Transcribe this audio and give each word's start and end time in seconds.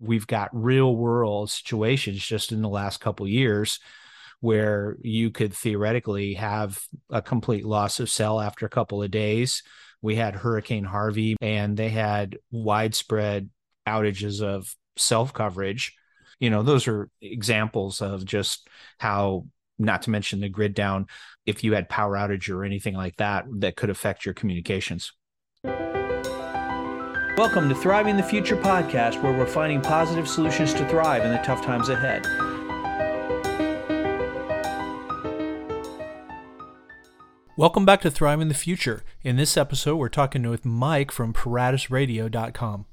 we've 0.00 0.26
got 0.26 0.48
real 0.52 0.96
world 0.96 1.50
situations 1.50 2.24
just 2.24 2.52
in 2.52 2.62
the 2.62 2.68
last 2.68 3.00
couple 3.00 3.28
years 3.28 3.78
where 4.40 4.96
you 5.02 5.30
could 5.30 5.52
theoretically 5.52 6.34
have 6.34 6.82
a 7.10 7.20
complete 7.20 7.64
loss 7.64 8.00
of 8.00 8.08
cell 8.10 8.40
after 8.40 8.64
a 8.64 8.70
couple 8.70 9.02
of 9.02 9.10
days. 9.10 9.62
We 10.02 10.16
had 10.16 10.34
Hurricane 10.34 10.84
Harvey 10.84 11.36
and 11.42 11.76
they 11.76 11.90
had 11.90 12.38
widespread 12.50 13.50
outages 13.86 14.42
of 14.42 14.74
self 14.96 15.34
coverage. 15.34 15.94
You 16.38 16.48
know, 16.48 16.62
those 16.62 16.88
are 16.88 17.10
examples 17.20 18.00
of 18.00 18.24
just 18.24 18.66
how, 18.98 19.46
not 19.78 20.02
to 20.02 20.10
mention 20.10 20.40
the 20.40 20.48
grid 20.48 20.74
down, 20.74 21.06
if 21.44 21.62
you 21.62 21.74
had 21.74 21.90
power 21.90 22.16
outage 22.16 22.48
or 22.48 22.64
anything 22.64 22.94
like 22.94 23.16
that, 23.16 23.44
that 23.58 23.76
could 23.76 23.90
affect 23.90 24.24
your 24.24 24.34
communications. 24.34 25.12
Welcome 27.40 27.70
to 27.70 27.74
Thriving 27.74 28.18
the 28.18 28.22
Future 28.22 28.54
podcast, 28.54 29.22
where 29.22 29.32
we're 29.32 29.46
finding 29.46 29.80
positive 29.80 30.28
solutions 30.28 30.74
to 30.74 30.86
thrive 30.90 31.24
in 31.24 31.30
the 31.32 31.38
tough 31.38 31.64
times 31.64 31.88
ahead. 31.88 32.26
Welcome 37.56 37.86
back 37.86 38.02
to 38.02 38.10
Thriving 38.10 38.48
the 38.48 38.54
Future. 38.54 39.02
In 39.22 39.36
this 39.36 39.56
episode, 39.56 39.96
we're 39.96 40.10
talking 40.10 40.46
with 40.50 40.66
Mike 40.66 41.10
from 41.10 41.32
ParatusRadio.com. 41.32 42.84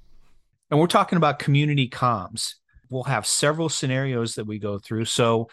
And 0.71 0.79
we're 0.79 0.87
talking 0.87 1.17
about 1.17 1.39
community 1.39 1.89
comms. 1.89 2.53
We'll 2.89 3.03
have 3.03 3.25
several 3.25 3.67
scenarios 3.67 4.35
that 4.35 4.47
we 4.47 4.59
go 4.59 4.79
through. 4.79 5.05
So, 5.05 5.49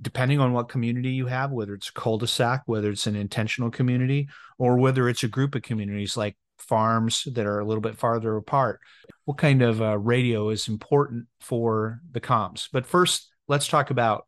depending 0.00 0.40
on 0.40 0.54
what 0.54 0.70
community 0.70 1.10
you 1.10 1.26
have, 1.26 1.50
whether 1.50 1.74
it's 1.74 1.90
a 1.90 1.92
cul-de-sac, 1.92 2.62
whether 2.64 2.88
it's 2.88 3.06
an 3.06 3.16
intentional 3.16 3.70
community, 3.70 4.30
or 4.56 4.78
whether 4.78 5.10
it's 5.10 5.24
a 5.24 5.28
group 5.28 5.54
of 5.54 5.60
communities 5.60 6.16
like 6.16 6.38
farms 6.58 7.24
that 7.24 7.46
are 7.46 7.60
a 7.60 7.64
little 7.64 7.80
bit 7.80 7.96
farther 7.96 8.36
apart, 8.36 8.80
what 9.24 9.38
kind 9.38 9.62
of 9.62 9.80
uh, 9.82 9.98
radio 9.98 10.50
is 10.50 10.68
important 10.68 11.26
for 11.40 12.00
the 12.10 12.20
comms? 12.20 12.68
But 12.72 12.86
first, 12.86 13.28
let's 13.46 13.68
talk 13.68 13.90
about 13.90 14.26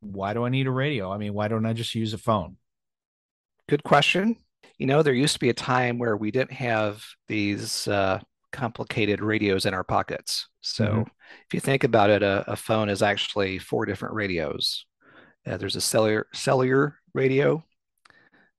why 0.00 0.34
do 0.34 0.44
I 0.44 0.48
need 0.48 0.66
a 0.66 0.70
radio? 0.70 1.12
I 1.12 1.18
mean, 1.18 1.34
why 1.34 1.48
don't 1.48 1.66
I 1.66 1.72
just 1.72 1.94
use 1.94 2.14
a 2.14 2.18
phone? 2.18 2.56
Good 3.68 3.82
question. 3.82 4.36
You 4.78 4.86
know, 4.86 5.02
there 5.02 5.14
used 5.14 5.34
to 5.34 5.40
be 5.40 5.50
a 5.50 5.54
time 5.54 5.98
where 5.98 6.16
we 6.16 6.30
didn't 6.30 6.52
have 6.52 7.04
these 7.26 7.88
uh, 7.88 8.20
complicated 8.52 9.20
radios 9.20 9.66
in 9.66 9.74
our 9.74 9.84
pockets. 9.84 10.48
So 10.60 10.84
mm-hmm. 10.84 11.00
if 11.00 11.54
you 11.54 11.60
think 11.60 11.84
about 11.84 12.10
it, 12.10 12.22
a, 12.22 12.44
a, 12.50 12.56
phone 12.56 12.88
is 12.88 13.02
actually 13.02 13.58
four 13.58 13.84
different 13.86 14.14
radios. 14.14 14.86
Uh, 15.46 15.56
there's 15.56 15.76
a 15.76 15.80
cellular 15.80 16.26
cellular 16.32 16.98
radio. 17.14 17.64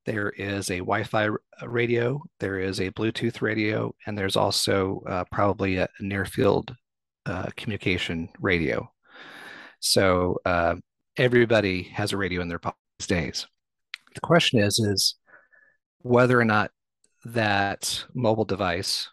There 0.10 0.32
is 0.32 0.72
a 0.72 0.80
Wi-Fi 0.80 1.30
radio. 1.68 2.20
There 2.40 2.58
is 2.58 2.82
a 2.82 2.90
Bluetooth 2.90 3.44
radio, 3.44 3.94
and 4.08 4.18
there's 4.18 4.36
also 4.36 5.04
uh, 5.06 5.24
probably 5.32 5.78
a 5.78 5.88
near 6.00 6.26
field 6.26 6.76
uh, 7.28 7.50
communication 7.56 8.28
radio. 8.40 8.92
So 9.82 10.40
uh, 10.46 10.78
everybody 11.16 11.84
has 11.94 12.12
a 12.12 12.18
radio 12.18 12.42
in 12.42 12.48
their 12.48 12.58
pocket 12.58 12.80
these 12.98 13.06
days. 13.06 13.48
The 14.16 14.22
question 14.22 14.60
is, 14.60 14.80
is 14.80 15.14
whether 16.00 16.40
or 16.40 16.46
not 16.46 16.72
that 17.26 18.04
mobile 18.16 18.46
device 18.46 19.12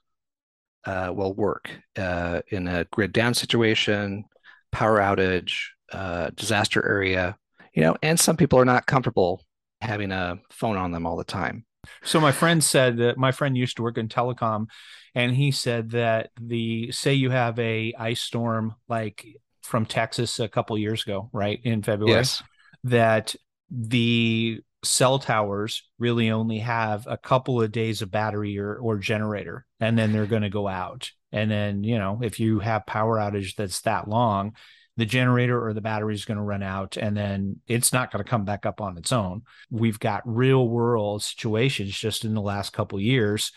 uh, 0.86 1.12
will 1.14 1.34
work 1.34 1.68
uh, 1.98 2.40
in 2.48 2.68
a 2.68 2.86
grid 2.86 3.12
down 3.12 3.34
situation, 3.34 4.24
power 4.72 4.98
outage, 5.00 5.52
uh, 5.92 6.30
disaster 6.36 6.82
area, 6.88 7.36
you 7.74 7.82
know, 7.82 7.94
and 8.02 8.18
some 8.18 8.38
people 8.38 8.58
are 8.58 8.64
not 8.64 8.86
comfortable 8.86 9.42
having 9.86 10.12
a 10.12 10.38
phone 10.50 10.76
on 10.76 10.90
them 10.90 11.06
all 11.06 11.16
the 11.16 11.24
time. 11.24 11.64
So 12.02 12.20
my 12.20 12.32
friend 12.32 12.62
said 12.62 12.98
that 12.98 13.16
my 13.16 13.32
friend 13.32 13.56
used 13.56 13.76
to 13.76 13.82
work 13.82 13.98
in 13.98 14.08
telecom 14.08 14.66
and 15.14 15.34
he 15.34 15.50
said 15.50 15.90
that 15.90 16.30
the 16.40 16.90
say 16.92 17.14
you 17.14 17.30
have 17.30 17.58
a 17.58 17.94
ice 17.98 18.20
storm 18.20 18.74
like 18.88 19.26
from 19.62 19.86
Texas 19.86 20.40
a 20.40 20.48
couple 20.48 20.76
years 20.78 21.02
ago, 21.04 21.30
right? 21.32 21.60
In 21.62 21.82
February. 21.82 22.18
Yes. 22.18 22.42
That 22.84 23.34
the 23.70 24.60
cell 24.84 25.18
towers 25.18 25.82
really 25.98 26.30
only 26.30 26.58
have 26.58 27.06
a 27.08 27.16
couple 27.16 27.60
of 27.60 27.72
days 27.72 28.02
of 28.02 28.10
battery 28.10 28.58
or, 28.58 28.76
or 28.76 28.98
generator 28.98 29.66
and 29.80 29.98
then 29.98 30.12
they're 30.12 30.26
going 30.26 30.42
to 30.42 30.50
go 30.50 30.68
out 30.68 31.10
and 31.32 31.50
then 31.50 31.82
you 31.82 31.98
know 31.98 32.20
if 32.22 32.38
you 32.38 32.60
have 32.60 32.86
power 32.86 33.16
outage 33.16 33.56
that's 33.56 33.80
that 33.80 34.06
long 34.06 34.54
the 34.96 35.06
generator 35.06 35.64
or 35.64 35.72
the 35.72 35.80
battery 35.80 36.14
is 36.14 36.24
going 36.24 36.38
to 36.38 36.42
run 36.42 36.62
out 36.62 36.96
and 36.96 37.16
then 37.16 37.60
it's 37.66 37.92
not 37.92 38.10
going 38.10 38.24
to 38.24 38.30
come 38.30 38.44
back 38.44 38.64
up 38.66 38.80
on 38.80 38.96
its 38.96 39.12
own 39.12 39.42
we've 39.70 40.00
got 40.00 40.22
real 40.24 40.68
world 40.68 41.22
situations 41.22 41.96
just 41.96 42.24
in 42.24 42.34
the 42.34 42.40
last 42.40 42.72
couple 42.72 43.00
years 43.00 43.52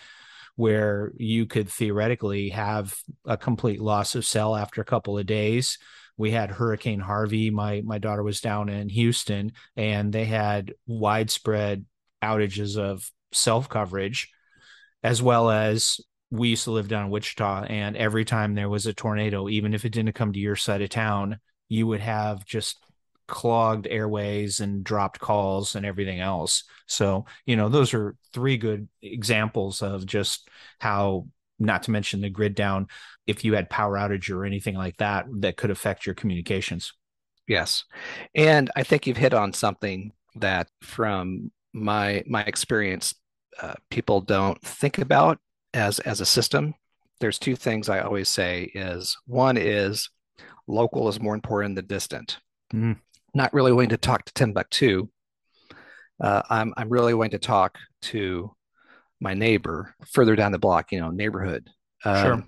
where 0.56 1.14
you 1.18 1.46
could 1.46 1.70
theoretically 1.70 2.50
have 2.50 2.94
a 3.26 3.38
complete 3.38 3.80
loss 3.80 4.16
of 4.16 4.26
cell 4.26 4.56
after 4.56 4.82
a 4.82 4.86
couple 4.86 5.18
of 5.18 5.26
days 5.26 5.78
we 6.20 6.32
had 6.32 6.52
Hurricane 6.52 7.00
Harvey. 7.00 7.50
My 7.50 7.82
my 7.84 7.98
daughter 7.98 8.22
was 8.22 8.42
down 8.42 8.68
in 8.68 8.90
Houston, 8.90 9.54
and 9.78 10.12
they 10.12 10.26
had 10.26 10.74
widespread 10.86 11.86
outages 12.22 12.78
of 12.78 13.10
self 13.32 13.70
coverage, 13.70 14.30
as 15.02 15.24
well 15.24 15.50
as 15.50 16.02
we 16.32 16.50
used 16.50 16.66
to 16.66 16.72
live 16.72 16.88
down 16.88 17.06
in 17.06 17.12
Wichita, 17.12 17.64
and 17.70 17.98
every 17.98 18.26
time 18.26 18.54
there 18.54 18.70
was 18.70 18.86
a 18.86 18.94
tornado, 18.94 19.50
even 19.50 19.74
if 19.74 19.86
it 19.86 19.92
didn't 19.92 20.14
come 20.16 20.34
to 20.34 20.40
your 20.40 20.56
side 20.56 20.82
of 20.82 20.90
town, 20.90 21.40
you 21.68 21.88
would 21.88 22.02
have 22.02 22.46
just 22.46 22.78
clogged 23.28 23.88
airways 23.88 24.60
and 24.60 24.84
dropped 24.84 25.20
calls 25.20 25.76
and 25.76 25.86
everything 25.86 26.20
else. 26.20 26.64
So, 26.88 27.26
you 27.46 27.56
know, 27.56 27.70
those 27.70 27.94
are 27.94 28.16
three 28.34 28.58
good 28.58 28.88
examples 29.02 29.82
of 29.82 30.06
just 30.06 30.50
how 30.80 31.28
not 31.60 31.84
to 31.84 31.92
mention 31.92 32.22
the 32.22 32.30
grid 32.30 32.56
down 32.56 32.88
if 33.28 33.44
you 33.44 33.54
had 33.54 33.70
power 33.70 33.96
outage 33.98 34.30
or 34.30 34.46
anything 34.46 34.76
like 34.76 34.98
that 34.98 35.26
that 35.40 35.58
could 35.58 35.70
affect 35.70 36.06
your 36.06 36.16
communications 36.16 36.94
yes 37.48 37.84
and 38.34 38.72
i 38.76 38.84
think 38.84 39.06
you've 39.06 39.18
hit 39.18 39.34
on 39.34 39.54
something 39.54 40.12
that 40.36 40.70
from 40.82 41.52
my 41.74 42.24
my 42.28 42.44
experience 42.44 43.14
uh, 43.62 43.74
people 43.90 44.22
don't 44.22 44.62
think 44.62 44.98
about 44.98 45.40
as 45.74 46.00
as 46.00 46.22
a 46.22 46.26
system 46.26 46.74
there's 47.20 47.40
two 47.40 47.56
things 47.56 47.90
i 47.90 48.00
always 48.00 48.30
say 48.30 48.64
is 48.74 49.18
one 49.26 49.58
is 49.58 50.10
local 50.68 51.08
is 51.08 51.20
more 51.20 51.36
important 51.36 51.76
than 51.76 51.86
distant 51.86 52.40
mm. 52.74 52.96
not 53.34 53.54
really 53.54 53.72
willing 53.72 53.90
to 53.90 53.98
talk 53.98 54.26
to 54.26 54.34
timbuktu 54.34 55.08
uh, 56.22 56.42
I'm, 56.50 56.74
I'm 56.76 56.90
really 56.90 57.14
willing 57.14 57.32
to 57.32 57.40
talk 57.40 57.78
to 58.04 58.52
my 59.22 59.34
neighbor 59.34 59.94
further 60.12 60.36
down 60.36 60.52
the 60.52 60.60
block, 60.60 60.92
you 60.92 61.00
know, 61.00 61.12
neighborhood. 61.12 61.70
Um, 62.06 62.24
sure. 62.24 62.44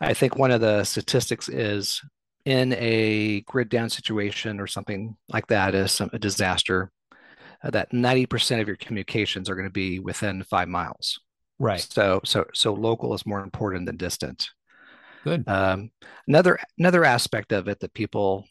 I 0.00 0.14
think 0.14 0.36
one 0.36 0.50
of 0.50 0.60
the 0.60 0.84
statistics 0.84 1.48
is 1.48 2.00
in 2.44 2.72
a 2.74 3.42
grid 3.42 3.68
down 3.68 3.90
situation 3.90 4.60
or 4.60 4.66
something 4.66 5.16
like 5.28 5.46
that 5.48 5.74
is 5.74 5.92
some, 5.92 6.10
a 6.12 6.18
disaster, 6.18 6.90
uh, 7.62 7.70
that 7.70 7.92
90% 7.92 8.60
of 8.60 8.66
your 8.66 8.76
communications 8.76 9.48
are 9.48 9.54
going 9.54 9.68
to 9.68 9.72
be 9.72 9.98
within 9.98 10.42
five 10.44 10.68
miles. 10.68 11.20
Right. 11.60 11.80
So, 11.80 12.20
so, 12.24 12.46
so 12.54 12.72
local 12.72 13.14
is 13.14 13.26
more 13.26 13.40
important 13.40 13.86
than 13.86 13.98
distant. 13.98 14.48
Good. 15.22 15.46
Um, 15.46 15.90
another, 16.26 16.58
another 16.78 17.04
aspect 17.04 17.52
of 17.52 17.68
it 17.68 17.78
that 17.80 17.94
people 17.94 18.46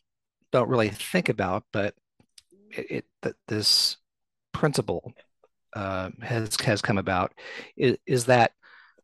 don't 0.52 0.70
really 0.70 0.90
think 0.90 1.28
about, 1.28 1.64
but 1.74 1.96
it, 2.70 3.06
it 3.24 3.36
this 3.48 3.98
principle 4.54 5.12
uh, 5.74 6.12
has 6.22 6.56
has 6.62 6.82
come 6.82 6.98
about 6.98 7.34
is, 7.76 7.98
is 8.06 8.26
that 8.26 8.52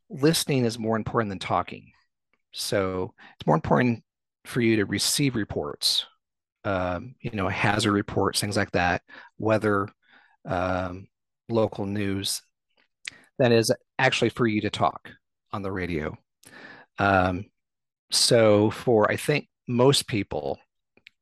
listening 0.09 0.66
is 0.66 0.77
more 0.77 0.95
important 0.95 1.29
than 1.29 1.39
talking. 1.39 1.91
So 2.51 3.13
it's 3.37 3.47
more 3.47 3.55
important 3.55 4.03
for 4.45 4.61
you 4.61 4.75
to 4.77 4.85
receive 4.85 5.35
reports, 5.35 6.05
um, 6.63 7.16
you 7.22 7.31
know, 7.31 7.49
hazard 7.49 7.91
reports, 7.91 8.39
things 8.39 8.55
like 8.55 8.72
that, 8.72 9.01
weather, 9.39 9.89
um, 10.47 11.07
local 11.49 11.85
news, 11.85 12.41
than 13.38 13.51
is 13.51 13.72
actually 14.00 14.29
for 14.29 14.47
you 14.47 14.62
to 14.62 14.69
talk 14.69 15.09
on 15.51 15.62
the 15.62 15.72
radio. 15.72 16.16
Um, 16.97 17.46
so 18.12 18.69
for 18.69 19.12
I 19.12 19.16
think 19.16 19.47
most 19.68 20.08
people, 20.08 20.59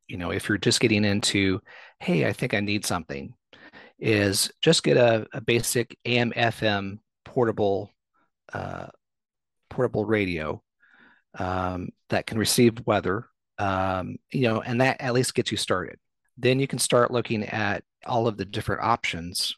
you 0.07 0.17
know, 0.17 0.31
if 0.31 0.49
you're 0.49 0.57
just 0.57 0.79
getting 0.79 1.05
into, 1.05 1.61
hey, 1.99 2.25
I 2.25 2.33
think 2.33 2.53
I 2.53 2.59
need 2.59 2.85
something, 2.85 3.33
is 3.99 4.51
just 4.61 4.83
get 4.83 4.97
a, 4.97 5.25
a 5.33 5.41
basic 5.41 5.97
AM 6.05 6.31
FM 6.31 6.99
portable 7.25 7.89
uh, 8.51 8.87
portable 9.69 10.05
radio 10.05 10.61
um, 11.39 11.89
that 12.09 12.27
can 12.27 12.37
receive 12.37 12.85
weather, 12.85 13.27
um, 13.57 14.17
you 14.31 14.41
know, 14.41 14.61
and 14.61 14.81
that 14.81 14.97
at 14.99 15.13
least 15.13 15.33
gets 15.33 15.51
you 15.51 15.57
started. 15.57 15.97
Then 16.37 16.59
you 16.59 16.67
can 16.67 16.79
start 16.79 17.11
looking 17.11 17.43
at 17.43 17.83
all 18.05 18.27
of 18.27 18.37
the 18.37 18.45
different 18.45 18.83
options 18.83 19.55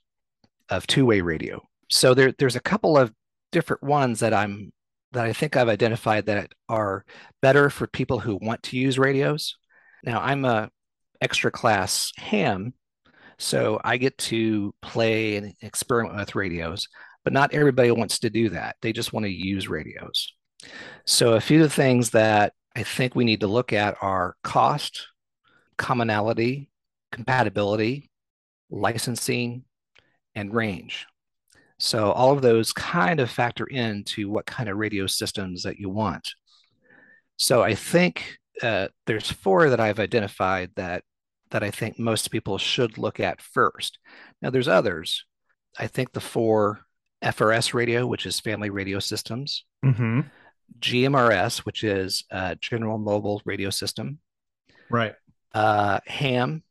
of 0.69 0.87
two-way 0.87 1.21
radio. 1.21 1.61
So 1.89 2.13
there, 2.13 2.33
there's 2.37 2.55
a 2.55 2.61
couple 2.61 2.97
of 2.97 3.13
different 3.51 3.83
ones 3.83 4.19
that 4.19 4.33
I'm 4.33 4.71
that 5.11 5.25
I 5.25 5.33
think 5.33 5.55
I've 5.55 5.69
identified 5.69 6.25
that 6.25 6.51
are 6.67 7.05
better 7.41 7.69
for 7.69 7.87
people 7.87 8.19
who 8.19 8.37
want 8.41 8.63
to 8.63 8.77
use 8.77 8.99
radios. 8.99 9.55
Now 10.03 10.19
I'm 10.19 10.43
a 10.43 10.69
extra 11.21 11.51
class 11.51 12.11
ham 12.17 12.73
so 13.37 13.79
I 13.83 13.97
get 13.97 14.17
to 14.19 14.73
play 14.81 15.37
and 15.37 15.53
experiment 15.61 16.15
with 16.15 16.35
radios, 16.35 16.87
but 17.23 17.33
not 17.33 17.53
everybody 17.53 17.91
wants 17.91 18.19
to 18.19 18.29
do 18.29 18.49
that. 18.49 18.77
They 18.81 18.93
just 18.93 19.13
want 19.13 19.25
to 19.25 19.31
use 19.31 19.67
radios. 19.67 20.33
So 21.05 21.33
a 21.33 21.41
few 21.41 21.63
of 21.63 21.69
the 21.69 21.75
things 21.75 22.11
that 22.11 22.53
I 22.75 22.83
think 22.83 23.15
we 23.15 23.25
need 23.25 23.41
to 23.41 23.47
look 23.47 23.73
at 23.73 23.97
are 24.01 24.35
cost, 24.43 25.07
commonality, 25.77 26.69
compatibility, 27.11 28.09
licensing, 28.69 29.63
and 30.33 30.53
range. 30.53 31.05
So 31.77 32.11
all 32.11 32.31
of 32.31 32.41
those 32.41 32.71
kind 32.71 33.19
of 33.19 33.29
factor 33.29 33.65
into 33.65 34.29
what 34.29 34.45
kind 34.45 34.69
of 34.69 34.77
radio 34.77 35.07
systems 35.07 35.63
that 35.63 35.77
you 35.77 35.89
want. 35.89 36.33
So 37.37 37.63
I 37.63 37.75
think 37.75 38.37
uh, 38.61 38.87
there's 39.05 39.29
four 39.29 39.69
that 39.69 39.79
I've 39.79 39.99
identified 39.99 40.71
that 40.75 41.03
that 41.51 41.63
I 41.63 41.71
think 41.71 41.99
most 41.99 42.31
people 42.31 42.57
should 42.57 42.97
look 42.97 43.19
at 43.19 43.41
first. 43.41 43.99
Now 44.41 44.49
there's 44.49 44.67
others. 44.67 45.25
I 45.77 45.87
think 45.87 46.11
the 46.11 46.19
four 46.19 46.81
FRS 47.23 47.73
radio, 47.73 48.05
which 48.07 48.25
is 48.25 48.39
Family 48.39 48.69
Radio 48.69 48.99
Systems, 48.99 49.63
mm-hmm. 49.83 50.21
GMRS, 50.79 51.59
which 51.59 51.83
is 51.83 52.23
uh, 52.31 52.55
General 52.59 52.97
Mobile 52.97 53.41
Radio 53.45 53.69
System, 53.69 54.19
right? 54.89 55.15
Uh, 55.53 55.99
ham, 56.07 56.63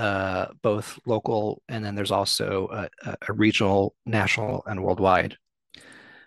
uh, 0.00 0.46
both 0.62 0.98
local, 1.04 1.62
and 1.68 1.84
then 1.84 1.94
there's 1.94 2.10
also 2.10 2.88
a, 3.02 3.16
a, 3.28 3.32
regional, 3.34 3.94
national, 4.06 4.62
and 4.64 4.82
worldwide. 4.82 5.36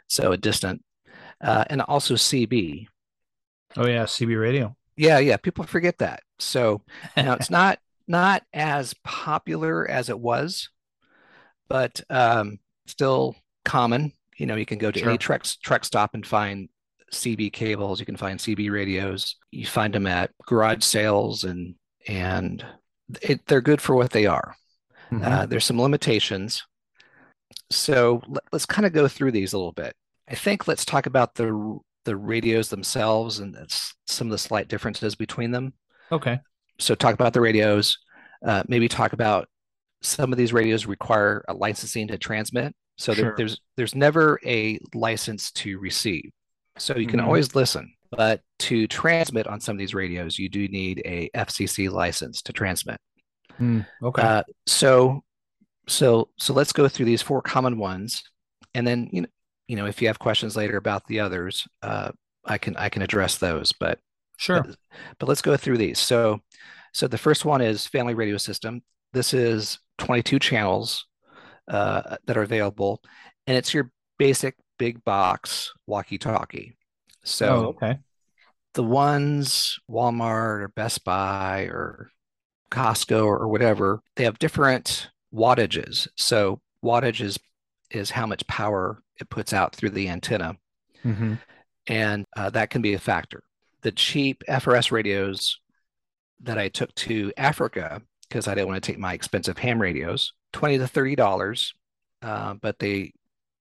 So 0.05 0.31
a 0.31 0.37
distant, 0.37 0.83
uh, 1.41 1.65
and 1.71 1.81
also 1.81 2.13
CB. 2.13 2.85
Oh 3.75 3.87
yeah, 3.87 4.03
CB 4.03 4.39
radio. 4.39 4.75
Yeah, 4.95 5.17
yeah. 5.17 5.37
People 5.37 5.63
forget 5.63 5.97
that. 5.97 6.21
So 6.37 6.83
now 7.17 7.33
it's 7.33 7.49
not 7.49 7.79
not 8.07 8.43
as 8.53 8.93
popular 9.03 9.89
as 9.89 10.07
it 10.09 10.19
was, 10.19 10.69
but 11.67 11.99
um, 12.11 12.59
still 12.85 13.35
common. 13.65 14.13
You 14.37 14.45
know, 14.45 14.55
you 14.55 14.67
can 14.67 14.77
go 14.77 14.91
to 14.91 14.99
sure. 14.99 15.09
any 15.09 15.17
truck 15.17 15.45
truck 15.63 15.83
stop 15.83 16.13
and 16.13 16.23
find 16.23 16.69
CB 17.11 17.51
cables. 17.53 17.99
You 17.99 18.05
can 18.05 18.17
find 18.17 18.39
CB 18.39 18.69
radios. 18.69 19.35
You 19.49 19.65
find 19.65 19.95
them 19.95 20.05
at 20.05 20.29
garage 20.45 20.83
sales, 20.83 21.43
and 21.43 21.73
and 22.07 22.63
it, 23.21 23.45
they're 23.47 23.61
good 23.61 23.81
for 23.81 23.95
what 23.95 24.11
they 24.11 24.25
are. 24.25 24.55
Mm-hmm. 25.11 25.23
Uh, 25.23 25.45
there's 25.45 25.65
some 25.65 25.81
limitations. 25.81 26.63
So 27.69 28.21
let, 28.27 28.43
let's 28.51 28.65
kind 28.65 28.85
of 28.85 28.93
go 28.93 29.07
through 29.07 29.31
these 29.31 29.53
a 29.53 29.57
little 29.57 29.71
bit. 29.73 29.95
I 30.29 30.35
think 30.35 30.67
let's 30.67 30.85
talk 30.85 31.05
about 31.05 31.35
the 31.35 31.79
the 32.05 32.15
radios 32.17 32.69
themselves 32.69 33.39
and 33.39 33.55
some 34.07 34.27
of 34.27 34.31
the 34.31 34.37
slight 34.37 34.67
differences 34.67 35.15
between 35.15 35.51
them. 35.51 35.73
Okay. 36.11 36.39
So 36.79 36.95
talk 36.95 37.13
about 37.13 37.33
the 37.33 37.41
radios. 37.41 37.97
Uh, 38.45 38.63
maybe 38.67 38.89
talk 38.89 39.13
about 39.13 39.47
some 40.01 40.33
of 40.33 40.37
these 40.37 40.51
radios 40.51 40.85
require 40.85 41.45
a 41.47 41.53
licensing 41.53 42.07
to 42.09 42.17
transmit. 42.17 42.75
So 42.97 43.13
sure. 43.13 43.23
there, 43.23 43.35
there's 43.37 43.61
there's 43.77 43.95
never 43.95 44.39
a 44.45 44.79
license 44.93 45.51
to 45.51 45.79
receive. 45.79 46.31
So 46.77 46.97
you 46.97 47.07
can 47.07 47.19
mm-hmm. 47.19 47.27
always 47.27 47.55
listen, 47.55 47.93
but 48.15 48.41
to 48.59 48.87
transmit 48.87 49.47
on 49.47 49.59
some 49.59 49.75
of 49.75 49.79
these 49.79 49.93
radios, 49.93 50.39
you 50.39 50.49
do 50.49 50.67
need 50.67 51.01
a 51.05 51.29
FCC 51.35 51.89
license 51.91 52.41
to 52.43 52.53
transmit. 52.53 52.97
Mm, 53.59 53.85
okay. 54.01 54.21
Uh, 54.21 54.43
so 54.65 55.23
so 55.87 56.29
so 56.37 56.53
let's 56.53 56.73
go 56.73 56.87
through 56.87 57.05
these 57.05 57.21
four 57.21 57.41
common 57.41 57.77
ones, 57.77 58.23
and 58.73 58.85
then 58.85 59.09
you 59.11 59.21
know 59.21 59.27
you 59.67 59.75
know 59.75 59.85
if 59.85 60.01
you 60.01 60.07
have 60.07 60.19
questions 60.19 60.55
later 60.55 60.77
about 60.77 61.05
the 61.07 61.19
others, 61.19 61.67
uh, 61.81 62.11
I 62.45 62.57
can 62.57 62.75
I 62.77 62.89
can 62.89 63.01
address 63.01 63.37
those. 63.37 63.73
But 63.73 63.99
sure. 64.37 64.63
But, 64.63 64.75
but 65.19 65.29
let's 65.29 65.41
go 65.41 65.57
through 65.57 65.77
these. 65.77 65.99
So 65.99 66.39
so 66.93 67.07
the 67.07 67.17
first 67.17 67.45
one 67.45 67.61
is 67.61 67.87
Family 67.87 68.13
Radio 68.13 68.37
System. 68.37 68.81
This 69.13 69.33
is 69.33 69.79
22 69.99 70.39
channels 70.39 71.05
uh, 71.67 72.17
that 72.25 72.37
are 72.37 72.43
available, 72.43 73.01
and 73.47 73.57
it's 73.57 73.73
your 73.73 73.91
basic 74.17 74.55
big 74.79 75.03
box 75.03 75.71
walkie-talkie. 75.85 76.75
So 77.23 77.47
oh, 77.47 77.65
okay. 77.69 77.99
The 78.73 78.83
ones 78.83 79.79
Walmart 79.89 80.61
or 80.61 80.71
Best 80.75 81.03
Buy 81.03 81.63
or 81.63 82.11
Costco 82.71 83.23
or, 83.23 83.47
whatever, 83.47 84.01
they 84.15 84.23
have 84.23 84.39
different 84.39 85.09
wattages. 85.33 86.07
So 86.17 86.59
wattage 86.83 87.21
is 87.21 87.39
is 87.91 88.09
how 88.09 88.25
much 88.25 88.45
power 88.47 89.03
it 89.19 89.29
puts 89.29 89.53
out 89.53 89.75
through 89.75 89.91
the 89.91 90.09
antenna, 90.09 90.57
mm-hmm. 91.05 91.35
and 91.85 92.25
uh, 92.35 92.49
that 92.49 92.71
can 92.71 92.81
be 92.81 92.95
a 92.95 92.99
factor. 92.99 93.43
The 93.81 93.91
cheap 93.91 94.43
FRS 94.49 94.91
radios 94.91 95.59
that 96.41 96.57
I 96.57 96.69
took 96.69 96.93
to 96.95 97.31
Africa 97.37 98.01
because 98.27 98.47
I 98.47 98.55
didn't 98.55 98.69
want 98.69 98.83
to 98.83 98.91
take 98.91 98.99
my 98.99 99.13
expensive 99.13 99.59
ham 99.59 99.79
radios, 99.79 100.33
twenty 100.51 100.79
to 100.79 100.87
thirty 100.87 101.15
dollars, 101.15 101.73
uh, 102.23 102.55
but 102.55 102.79
they 102.79 103.13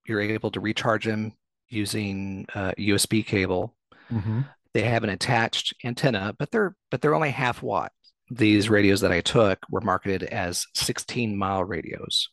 you're 0.07 0.21
able 0.21 0.49
to 0.51 0.59
recharge 0.59 1.05
them 1.05 1.33
using 1.73 2.45
a 2.55 2.59
uh, 2.59 2.73
USB 2.77 3.25
cable. 3.25 3.75
Mm-hmm. 4.11 4.41
They 4.73 4.83
have 4.83 5.03
an 5.03 5.09
attached 5.09 5.73
antenna, 5.83 6.35
but 6.37 6.51
they're 6.51 6.75
but 6.89 7.01
they're 7.01 7.15
only 7.15 7.31
half 7.31 7.61
watt. 7.61 7.91
These 8.29 8.69
radios 8.69 9.01
that 9.01 9.11
I 9.11 9.21
took 9.21 9.59
were 9.69 9.81
marketed 9.81 10.23
as 10.23 10.65
16 10.73 11.37
mile 11.37 11.63
radios. 11.63 12.29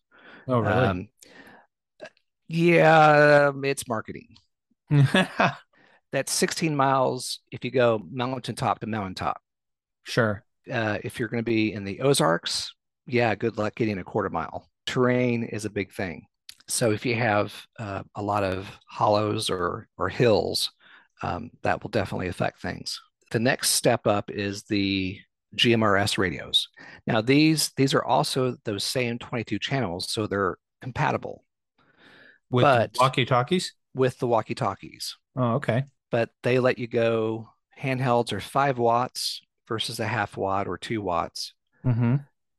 Oh, 0.49 0.61
really? 0.61 0.73
Um, 0.73 1.09
yeah, 2.49 3.53
it's 3.63 3.87
marketing. 3.87 4.29
That's 6.13 6.33
16 6.33 6.75
miles 6.75 7.41
if 7.53 7.65
you 7.65 7.71
go 7.71 8.01
mountaintop 8.11 8.81
to 8.81 8.87
mountaintop. 8.87 9.41
Sure. 10.05 10.43
Uh, 10.71 10.99
if 11.05 11.19
you're 11.19 11.29
going 11.29 11.43
to 11.43 11.49
be 11.49 11.73
in 11.73 11.85
the 11.85 12.01
Ozarks, 12.01 12.75
yeah, 13.07 13.35
good 13.35 13.59
luck 13.59 13.75
getting 13.75 13.99
a 13.99 14.05
quarter 14.05 14.31
mile. 14.31 14.69
Terrain 14.87 15.45
is 15.45 15.65
a 15.65 15.71
big 15.71 15.93
thing. 15.93 16.27
So 16.71 16.93
if 16.93 17.05
you 17.05 17.15
have 17.17 17.55
uh, 17.79 18.03
a 18.15 18.23
lot 18.23 18.45
of 18.45 18.71
hollows 18.87 19.51
or 19.51 19.89
or 19.99 20.09
hills, 20.09 20.71
um, 21.23 21.51
that 21.63 21.83
will 21.83 21.91
definitely 21.91 22.29
affect 22.29 22.61
things. 22.61 23.01
The 23.31 23.41
next 23.41 23.71
step 23.71 24.07
up 24.07 24.31
is 24.31 24.65
the 24.65 25.19
GMRS 25.57 26.19
radios. 26.19 26.69
Now 27.07 27.21
these 27.21 27.71
these 27.77 27.95
are 27.95 28.05
also 28.05 28.57
those 28.65 28.85
same 28.85 29.19
22 29.19 29.59
channels, 29.59 30.11
so 30.11 30.27
they're 30.27 30.57
compatible 30.81 31.45
with 32.51 32.63
but 32.63 32.97
walkie 32.99 33.25
talkies. 33.25 33.75
With 33.95 34.19
the 34.19 34.27
walkie 34.27 34.55
talkies. 34.55 35.17
Oh, 35.37 35.55
okay. 35.55 35.85
But 36.11 36.31
they 36.43 36.59
let 36.59 36.79
you 36.79 36.87
go. 36.87 37.51
Handhelds 37.81 38.33
are 38.33 38.41
five 38.41 38.79
watts 38.79 39.43
versus 39.67 40.01
a 40.01 40.07
half 40.07 40.37
watt 40.37 40.69
or 40.69 40.79
two 40.79 41.01
watts, 41.03 41.55
mm-hmm. 41.85 42.17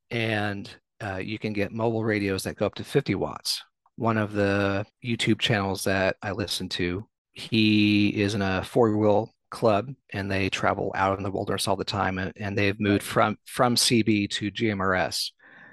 and 0.09 0.69
uh, 1.01 1.17
you 1.17 1.39
can 1.39 1.53
get 1.53 1.71
mobile 1.71 2.03
radios 2.03 2.43
that 2.43 2.55
go 2.55 2.65
up 2.65 2.75
to 2.75 2.83
50 2.83 3.15
watts 3.15 3.63
one 4.01 4.17
of 4.17 4.33
the 4.33 4.83
YouTube 5.05 5.37
channels 5.37 5.83
that 5.83 6.15
I 6.23 6.31
listen 6.31 6.67
to. 6.69 7.05
He 7.33 8.09
is 8.09 8.33
in 8.33 8.41
a 8.41 8.63
four 8.63 8.97
wheel 8.97 9.31
club 9.51 9.93
and 10.11 10.29
they 10.29 10.49
travel 10.49 10.91
out 10.95 11.19
in 11.19 11.23
the 11.23 11.29
wilderness 11.29 11.67
all 11.67 11.75
the 11.75 11.85
time 11.85 12.17
and, 12.17 12.33
and 12.35 12.57
they've 12.57 12.79
moved 12.79 13.03
from 13.03 13.37
from 13.45 13.75
CB 13.75 14.31
to 14.31 14.49
GMRS. 14.49 15.29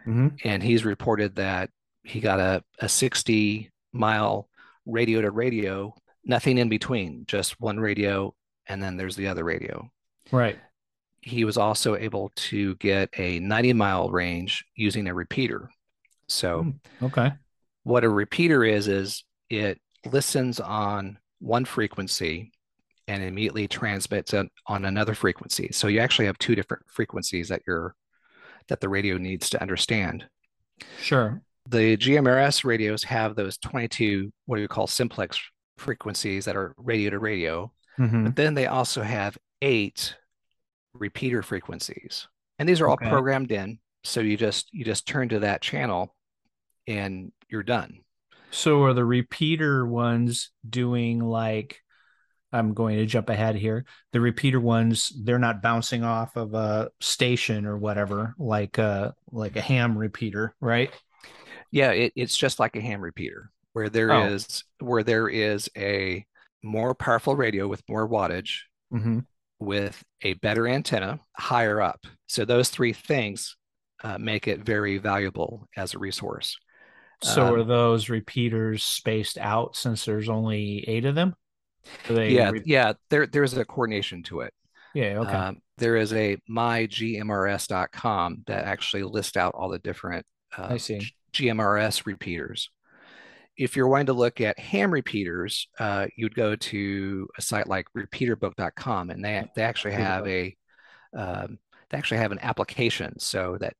Mm-hmm. 0.07 0.29
And 0.45 0.63
he's 0.63 0.85
reported 0.85 1.37
that 1.37 1.71
he 2.03 2.21
got 2.21 2.39
a, 2.39 2.63
a 2.81 2.89
60 2.89 3.73
mile 3.95 4.51
radio 4.85 5.23
to 5.23 5.31
radio, 5.31 5.95
nothing 6.23 6.59
in 6.59 6.69
between, 6.69 7.25
just 7.27 7.59
one 7.59 7.81
radio 7.81 8.35
and 8.67 8.83
then 8.83 8.99
there's 8.99 9.17
the 9.17 9.29
other 9.29 9.43
radio. 9.43 9.91
Right. 10.31 10.59
He 11.23 11.47
was 11.47 11.57
also 11.57 11.97
able 11.97 12.31
to 12.37 12.75
get 12.75 13.09
a 13.17 13.41
90 13.41 13.73
mile 13.73 14.11
range 14.11 14.67
using 14.77 15.09
a 15.09 15.15
repeater. 15.15 15.71
So, 16.27 16.65
hmm, 16.65 17.07
okay 17.07 17.33
what 17.89 18.05
a 18.05 18.09
repeater 18.09 18.65
is 18.65 18.87
is 18.87 19.25
it 19.49 19.81
listens 20.05 20.61
on 20.61 21.17
one 21.39 21.65
frequency 21.65 22.53
and 23.07 23.23
immediately 23.23 23.67
transmits 23.67 24.35
it 24.35 24.47
on 24.67 24.85
another 24.85 25.15
frequency. 25.15 25.71
So 25.73 25.89
you 25.89 26.01
actually 26.01 26.27
have 26.27 26.37
two 26.37 26.55
different 26.55 26.85
frequencies 26.91 27.49
that 27.49 27.63
you're 27.67 27.95
that 28.69 28.83
the 28.83 28.91
radio 28.91 29.17
needs 29.17 29.49
to 29.51 29.63
understand. 29.63 30.27
Sure. 31.01 31.41
The 31.67 31.97
GMRS 31.97 32.63
radios 32.63 33.05
have 33.05 33.35
those 33.35 33.57
22 33.57 34.31
what 34.45 34.57
do 34.57 34.63
you 34.63 34.69
call 34.69 34.87
simplex 34.87 35.41
frequencies 35.79 36.45
that 36.45 36.57
are 36.57 36.75
radio 36.77 37.09
to 37.09 37.19
radio. 37.19 37.73
Mm-hmm. 37.99 38.25
But 38.25 38.37
then 38.37 38.53
they 38.53 38.67
also 38.67 39.01
have 39.01 39.39
eight 39.63 40.15
repeater 40.93 41.43
frequencies. 41.43 42.29
And 42.59 42.69
these 42.69 42.83
are 42.83 42.89
all 42.89 42.95
okay. 43.01 43.09
programmed 43.09 43.51
in. 43.51 43.79
So 44.05 44.21
you 44.21 44.37
just 44.37 44.69
you 44.75 44.85
just 44.85 45.09
turn 45.09 45.31
to 45.31 45.39
that 45.39 45.63
channel 45.63 46.15
and 46.87 47.33
you're 47.49 47.63
done. 47.63 48.01
So 48.51 48.83
are 48.85 48.95
the 48.95 49.05
repeater 49.05 49.87
ones 49.87 50.51
doing 50.69 51.21
like 51.21 51.83
I'm 52.53 52.73
going 52.73 52.97
to 52.97 53.07
jump 53.07 53.29
ahead 53.29 53.57
here. 53.57 53.85
The 54.13 54.21
repeater 54.21 54.61
ones, 54.61 55.13
they're 55.25 55.39
not 55.39 55.61
bouncing 55.61 56.03
off 56.03 56.37
of 56.37 56.55
a 56.55 56.91
station 57.01 57.67
or 57.67 57.77
whatever, 57.77 58.35
like 58.39 58.79
a 58.79 59.15
like 59.31 59.57
a 59.57 59.61
ham 59.61 59.97
repeater, 59.97 60.55
right? 60.61 60.91
Yeah, 61.71 61.91
it, 61.91 62.13
it's 62.17 62.37
just 62.37 62.59
like 62.59 62.75
a 62.77 62.81
ham 62.81 63.03
repeater, 63.03 63.51
where 63.75 63.91
there 63.91 64.13
oh. 64.13 64.29
is 64.29 64.65
where 64.81 65.03
there 65.03 65.29
is 65.29 65.69
a 65.77 66.25
more 66.63 66.95
powerful 66.95 67.37
radio 67.37 67.69
with 67.69 67.83
more 67.89 68.09
wattage, 68.09 68.61
mm-hmm. 68.93 69.21
with 69.59 70.03
a 70.23 70.33
better 70.35 70.67
antenna 70.67 71.21
higher 71.37 71.83
up. 71.83 72.07
So 72.29 72.47
those 72.47 72.71
three 72.71 72.95
things 72.95 73.57
uh, 74.03 74.17
make 74.17 74.49
it 74.49 74.65
very 74.65 74.97
valuable 74.97 75.69
as 75.77 75.93
a 75.93 75.99
resource. 75.99 76.57
So 77.23 77.47
um, 77.47 77.55
are 77.55 77.65
those 77.65 78.09
repeaters 78.09 78.85
spaced 78.85 79.39
out 79.39 79.77
since 79.77 80.05
there's 80.05 80.29
only 80.29 80.85
eight 80.89 81.05
of 81.05 81.15
them? 81.15 81.35
yeah, 82.09 82.51
re- 82.51 82.63
yeah. 82.65 82.93
There 83.11 83.27
there's 83.27 83.57
a 83.57 83.65
coordination 83.65 84.23
to 84.25 84.41
it. 84.41 84.55
Yeah. 84.95 85.19
Okay. 85.21 85.33
Um, 85.33 85.63
there 85.79 85.97
is 85.97 86.13
a 86.13 86.37
mygmrs.com 86.51 88.45
that 88.47 88.65
actually 88.65 89.03
lists 89.05 89.37
out 89.37 89.55
all 89.55 89.69
the 89.69 89.79
different 89.79 90.27
uh, 90.57 90.69
I 90.71 90.77
see. 90.77 91.13
GMRS 91.33 92.07
repeaters. 92.07 92.71
If 93.57 93.77
you're 93.77 93.89
wanting 93.89 94.07
to 94.07 94.13
look 94.13 94.41
at 94.41 94.59
ham 94.59 94.93
repeaters, 94.93 95.69
uh, 95.79 96.07
you'd 96.17 96.35
go 96.35 96.55
to 96.55 97.29
a 97.37 97.43
site 97.43 97.67
like 97.67 97.87
repeaterbook.com, 97.97 99.11
and 99.11 99.25
they 99.25 99.49
they 99.57 99.63
actually 99.63 99.95
have 99.95 100.27
a 100.29 100.57
um, 101.17 101.59
they 101.91 101.99
actually 101.99 102.19
have 102.19 102.33
an 102.33 102.39
application 102.41 103.19
so 103.19 103.57
that 103.61 103.75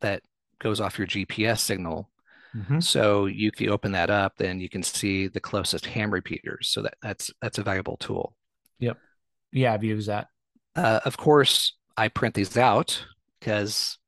that 0.00 0.22
goes 0.58 0.80
off 0.80 0.98
your 0.98 1.06
GPS 1.06 1.60
signal. 1.60 2.09
Mm-hmm. 2.56 2.80
So 2.80 3.26
you 3.26 3.50
can 3.52 3.68
open 3.68 3.92
that 3.92 4.10
up, 4.10 4.34
then 4.36 4.60
you 4.60 4.68
can 4.68 4.82
see 4.82 5.28
the 5.28 5.40
closest 5.40 5.86
ham 5.86 6.10
repeaters. 6.10 6.68
So 6.68 6.82
that 6.82 6.94
that's 7.02 7.30
that's 7.40 7.58
a 7.58 7.62
valuable 7.62 7.96
tool. 7.96 8.34
Yep. 8.78 8.98
Yeah, 9.52 9.74
I've 9.74 9.84
used 9.84 10.08
that. 10.08 10.28
Uh, 10.74 11.00
of 11.04 11.16
course, 11.16 11.76
I 11.96 12.08
print 12.08 12.34
these 12.34 12.56
out 12.56 13.04
because 13.38 13.98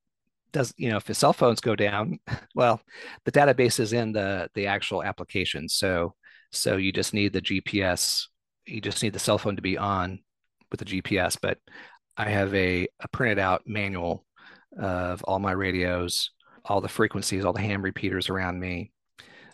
does 0.53 0.75
you 0.77 0.91
know 0.91 0.97
if 0.97 1.05
the 1.05 1.15
cell 1.15 1.33
phones 1.33 1.61
go 1.61 1.77
down, 1.77 2.19
well, 2.55 2.81
the 3.25 3.33
database 3.33 3.79
is 3.79 3.93
in 3.93 4.13
the 4.13 4.49
the 4.55 4.67
actual 4.67 5.03
application. 5.03 5.69
So 5.69 6.15
so 6.51 6.77
you 6.77 6.93
just 6.93 7.15
need 7.15 7.33
the 7.33 7.41
GPS. 7.41 8.27
You 8.67 8.81
just 8.81 9.03
need 9.03 9.13
the 9.13 9.19
cell 9.19 9.39
phone 9.39 9.57
to 9.57 9.63
be 9.63 9.79
on 9.79 10.21
with 10.71 10.81
the 10.81 10.87
GPS. 10.87 11.37
But 11.41 11.59
I 12.17 12.29
have 12.29 12.55
a, 12.55 12.87
a 13.01 13.09
printed 13.09 13.39
out 13.39 13.63
manual 13.67 14.25
of 14.79 15.23
all 15.25 15.39
my 15.39 15.53
radios, 15.53 16.31
all 16.65 16.81
the 16.81 16.89
frequencies, 16.89 17.45
all 17.45 17.53
the 17.53 17.61
ham 17.61 17.83
repeaters 17.83 18.29
around 18.29 18.59
me, 18.61 18.93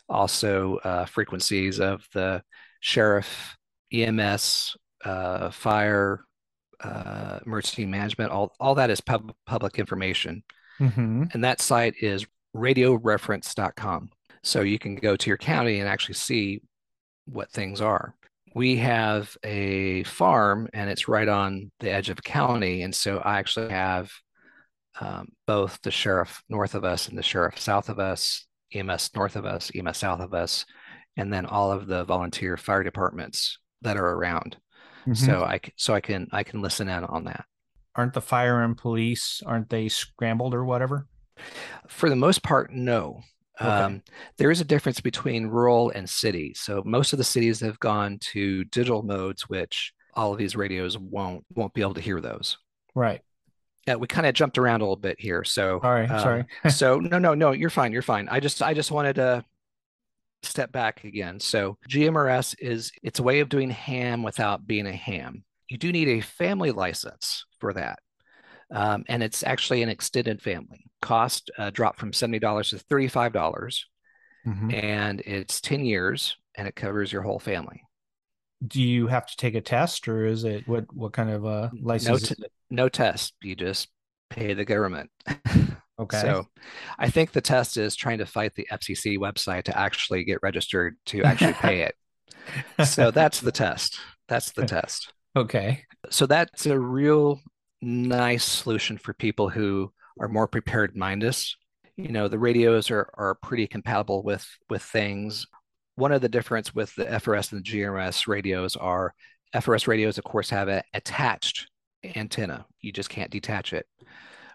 also 0.09 0.77
uh, 0.77 1.05
frequencies 1.05 1.81
of 1.81 2.07
the 2.15 2.43
sheriff, 2.81 3.57
EMS, 3.93 4.77
uh, 5.05 5.51
fire, 5.51 6.25
uh, 6.81 7.41
emergency 7.45 7.87
management, 7.87 8.31
all, 8.31 8.55
all 8.61 8.75
that 8.75 8.91
is 8.91 9.01
pub- 9.01 9.35
public 9.47 9.79
information. 9.79 10.43
Mm-hmm. 10.81 11.25
And 11.33 11.45
that 11.45 11.61
site 11.61 11.95
is 12.01 12.27
radioreference.com. 12.57 14.11
So 14.43 14.61
you 14.63 14.79
can 14.79 14.95
go 14.95 15.17
to 15.17 15.31
your 15.31 15.37
county 15.37 15.81
and 15.81 15.89
actually 15.89 16.15
see 16.15 16.63
what 17.27 17.51
things 17.51 17.81
are. 17.81 18.15
We 18.55 18.77
have 18.77 19.37
a 19.45 20.05
farm 20.05 20.69
and 20.73 20.89
it's 20.89 21.09
right 21.09 21.29
on 21.29 21.71
the 21.81 21.91
edge 21.91 22.09
of 22.09 22.23
county. 22.23 22.83
And 22.83 22.95
so 22.95 23.19
I 23.19 23.39
actually 23.39 23.71
have 23.71 24.11
um, 25.01 25.29
both 25.47 25.81
the 25.83 25.91
sheriff 25.91 26.43
north 26.49 26.75
of 26.75 26.85
us 26.85 27.09
and 27.09 27.17
the 27.17 27.23
sheriff 27.23 27.59
south 27.59 27.89
of 27.89 27.99
us, 27.99 28.47
EMS 28.73 29.11
north 29.15 29.37
of 29.37 29.45
us, 29.45 29.71
EMS 29.75 29.99
south 29.99 30.21
of 30.21 30.35
us, 30.35 30.65
and 31.17 31.33
then 31.33 31.47
all 31.47 31.73
of 31.73 31.87
the 31.87 32.05
volunteer 32.05 32.57
fire 32.57 32.83
departments 32.83 33.59
that 33.83 33.97
are 33.97 34.11
around. 34.11 34.57
Mm-hmm. 35.03 35.15
So 35.15 35.43
I 35.43 35.61
so 35.77 35.95
I 35.95 36.01
can 36.01 36.29
I 36.33 36.43
can 36.43 36.61
listen 36.61 36.89
in 36.89 37.05
on 37.05 37.25
that. 37.25 37.45
Aren't 37.95 38.15
the 38.15 38.21
fire 38.21 38.63
and 38.63 38.77
police 38.77 39.43
aren't 39.45 39.71
they 39.71 39.89
scrambled 39.89 40.55
or 40.55 40.65
whatever? 40.65 41.07
For 41.89 42.09
the 42.09 42.17
most 42.17 42.43
part, 42.43 42.73
no. 42.73 43.21
Okay. 43.61 43.69
Um, 43.69 44.03
there 44.37 44.51
is 44.51 44.61
a 44.61 44.65
difference 44.65 45.01
between 45.01 45.49
rural 45.49 45.91
and 45.91 46.09
city. 46.09 46.55
So 46.55 46.83
most 46.85 47.13
of 47.13 47.19
the 47.19 47.25
cities 47.25 47.61
have 47.61 47.81
gone 47.81 48.19
to 48.33 48.65
digital 48.65 49.03
modes, 49.03 49.49
which 49.49 49.93
all 50.15 50.33
of 50.33 50.39
these 50.39 50.57
radios 50.57 50.97
won't 50.97 51.45
won't 51.55 51.75
be 51.75 51.81
able 51.81 51.95
to 51.95 52.01
hear 52.01 52.21
those. 52.21 52.59
Right. 52.95 53.21
Yeah, 53.89 53.95
we 53.95 54.07
kind 54.07 54.27
of 54.27 54.35
jumped 54.35 54.59
around 54.59 54.83
a 54.83 54.85
little 54.85 54.97
bit 54.97 55.19
here. 55.19 55.45
So 55.45 55.81
sorry, 55.81 56.07
um, 56.09 56.21
sorry. 56.21 56.45
so 56.71 57.01
no, 57.01 57.19
no, 57.19 57.33
no, 57.33 57.53
you're 57.53 57.71
fine. 57.71 57.91
You're 57.91 58.03
fine. 58.03 58.29
I 58.29 58.39
just 58.39 58.61
I 58.61 58.75
just 58.75 58.91
wanted 58.91 59.15
to 59.15 59.43
step 60.43 60.73
back 60.73 61.05
again. 61.05 61.41
So 61.41 61.79
GMRS 61.89 62.55
is 62.59 62.93
it's 63.03 63.19
a 63.19 63.23
way 63.23 63.41
of 63.41 63.49
doing 63.49 63.71
ham 63.71 64.23
without 64.23 64.67
being 64.67 64.87
a 64.87 64.93
ham. 64.93 65.43
You 65.69 65.79
do 65.79 65.91
need 65.91 66.09
a 66.09 66.21
family 66.21 66.71
license 66.71 67.47
for 67.61 67.73
that. 67.73 68.01
Um, 68.71 69.05
and 69.09 69.23
it's 69.23 69.43
actually 69.43 69.83
an 69.83 69.89
extended 69.89 70.43
family. 70.43 70.85
Cost 71.01 71.51
uh, 71.57 71.71
dropped 71.71 71.99
from 71.99 72.13
$70 72.13 72.71
to 72.71 72.79
35. 72.79 73.33
dollars 73.33 73.87
mm-hmm. 74.47 74.71
And 74.71 75.23
it's 75.23 75.63
10 75.63 75.87
years 75.87 76.37
and 76.55 76.69
it 76.69 76.77
covers 76.77 77.11
your 77.11 77.23
whole 77.23 77.39
family. 77.39 77.85
Do 78.67 78.83
you 78.83 79.07
have 79.07 79.27
to 79.27 79.37
take 79.37 79.55
a 79.55 79.61
test 79.61 80.09
or 80.09 80.27
is 80.27 80.45
it 80.45 80.67
what 80.67 80.93
what 80.93 81.13
kind 81.13 81.31
of 81.31 81.47
uh 81.47 81.71
license? 81.81 82.31
No, 82.31 82.37
t- 82.37 82.53
no 82.71 82.89
test. 82.89 83.35
You 83.43 83.55
just 83.55 83.89
pay 84.31 84.55
the 84.55 84.65
government. 84.65 85.11
Okay. 86.01 86.21
So 86.21 86.47
I 86.99 87.11
think 87.11 87.33
the 87.33 87.41
test 87.41 87.77
is 87.77 87.97
trying 87.97 88.19
to 88.19 88.27
fight 88.27 88.55
the 88.55 88.69
FCC 88.71 89.19
website 89.19 89.65
to 89.65 89.77
actually 89.77 90.25
get 90.25 90.39
registered 90.43 90.97
to 91.07 91.25
actually 91.25 91.55
pay 91.55 91.81
it. 91.81 92.87
so 92.87 93.11
that's 93.11 93.41
the 93.41 93.51
test. 93.51 93.99
That's 94.29 94.53
the 94.53 94.65
test. 94.65 95.13
Okay. 95.35 95.83
So 96.11 96.27
that's 96.27 96.67
a 96.67 96.79
real 96.79 97.41
nice 97.83 98.45
solution 98.45 98.97
for 98.97 99.13
people 99.13 99.49
who 99.49 99.93
are 100.21 100.29
more 100.29 100.47
prepared 100.47 100.97
minded. 100.97 101.37
You 101.97 102.11
know, 102.11 102.29
the 102.29 102.39
radios 102.39 102.93
are, 102.93 103.11
are 103.15 103.35
pretty 103.35 103.67
compatible 103.67 104.23
with 104.23 104.47
with 104.71 104.83
things. 104.83 105.47
One 105.99 106.13
of 106.13 106.21
the 106.21 106.29
difference 106.29 106.73
with 106.73 106.95
the 106.95 107.07
FRS 107.07 107.51
and 107.51 107.65
the 107.65 107.69
GMRS 107.69 108.29
radios 108.29 108.77
are 108.77 109.13
FRS 109.53 109.89
radios, 109.89 110.17
of 110.17 110.23
course, 110.23 110.49
have 110.51 110.69
an 110.69 110.83
attached 110.95 111.69
antenna. 112.15 112.67
You 112.81 112.93
just 112.93 113.11
can't 113.11 113.33
detach 113.33 113.73
it. 113.73 113.85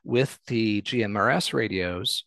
With 0.05 0.39
the 0.47 0.81
GMRS 0.83 1.53
radios, 1.53 2.23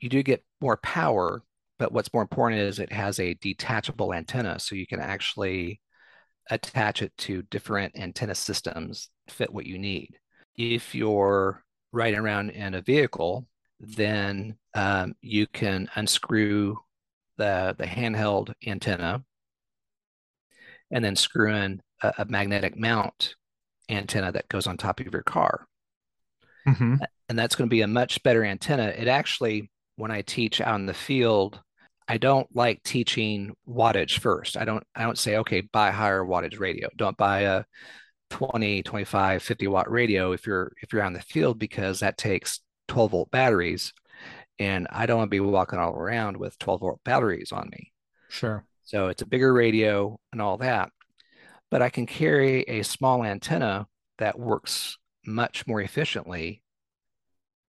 you 0.00 0.08
do 0.08 0.22
get 0.22 0.42
more 0.62 0.78
power, 0.78 1.42
but 1.78 1.92
what's 1.92 2.10
more 2.14 2.22
important 2.22 2.62
is 2.62 2.78
it 2.78 2.90
has 2.90 3.20
a 3.20 3.34
detachable 3.34 4.14
antenna, 4.14 4.58
so 4.58 4.74
you 4.74 4.86
can 4.86 4.98
actually 4.98 5.82
attach 6.48 7.02
it 7.02 7.14
to 7.18 7.42
different 7.42 7.94
antenna 7.94 8.34
systems 8.34 9.10
fit 9.28 9.52
what 9.52 9.66
you 9.66 9.78
need. 9.78 10.16
If 10.56 10.94
you're 10.94 11.62
riding 11.92 12.18
around 12.18 12.48
in 12.48 12.72
a 12.72 12.80
vehicle, 12.80 13.46
then 13.78 14.56
um, 14.72 15.16
you 15.20 15.46
can 15.48 15.90
unscrew 15.96 16.78
the, 17.36 17.74
the 17.78 17.84
handheld 17.84 18.52
antenna 18.66 19.22
and 20.90 21.04
then 21.04 21.16
screw 21.16 21.54
in 21.54 21.80
a, 22.02 22.12
a 22.18 22.24
magnetic 22.26 22.76
mount 22.76 23.34
antenna 23.88 24.32
that 24.32 24.48
goes 24.48 24.66
on 24.66 24.76
top 24.76 25.00
of 25.00 25.12
your 25.12 25.22
car. 25.22 25.66
Mm-hmm. 26.66 26.96
And 27.28 27.38
that's 27.38 27.56
going 27.56 27.68
to 27.68 27.74
be 27.74 27.82
a 27.82 27.86
much 27.86 28.22
better 28.22 28.44
antenna. 28.44 28.88
It 28.88 29.08
actually, 29.08 29.70
when 29.96 30.10
I 30.10 30.22
teach 30.22 30.60
out 30.60 30.78
in 30.78 30.86
the 30.86 30.94
field, 30.94 31.60
I 32.06 32.18
don't 32.18 32.46
like 32.54 32.82
teaching 32.82 33.54
wattage 33.68 34.18
first. 34.18 34.56
I 34.56 34.64
don't 34.64 34.84
I 34.94 35.02
don't 35.02 35.18
say, 35.18 35.38
okay, 35.38 35.62
buy 35.62 35.90
higher 35.90 36.22
wattage 36.22 36.60
radio. 36.60 36.88
Don't 36.96 37.16
buy 37.16 37.40
a 37.40 37.64
20, 38.30 38.82
25, 38.82 39.42
50 39.42 39.66
watt 39.68 39.90
radio 39.90 40.32
if 40.32 40.46
you're 40.46 40.72
if 40.82 40.92
you're 40.92 41.02
on 41.02 41.14
the 41.14 41.20
field 41.20 41.58
because 41.58 42.00
that 42.00 42.18
takes 42.18 42.60
12 42.88 43.10
volt 43.10 43.30
batteries. 43.30 43.92
And 44.58 44.86
I 44.90 45.06
don't 45.06 45.18
want 45.18 45.28
to 45.28 45.34
be 45.34 45.40
walking 45.40 45.78
all 45.78 45.94
around 45.94 46.36
with 46.36 46.58
12 46.58 46.80
volt 46.80 47.00
batteries 47.04 47.52
on 47.52 47.68
me. 47.70 47.92
Sure. 48.28 48.64
So 48.84 49.08
it's 49.08 49.22
a 49.22 49.26
bigger 49.26 49.52
radio 49.52 50.18
and 50.32 50.40
all 50.40 50.58
that. 50.58 50.90
But 51.70 51.82
I 51.82 51.88
can 51.88 52.06
carry 52.06 52.62
a 52.62 52.82
small 52.82 53.24
antenna 53.24 53.86
that 54.18 54.38
works 54.38 54.96
much 55.26 55.66
more 55.66 55.80
efficiently 55.80 56.62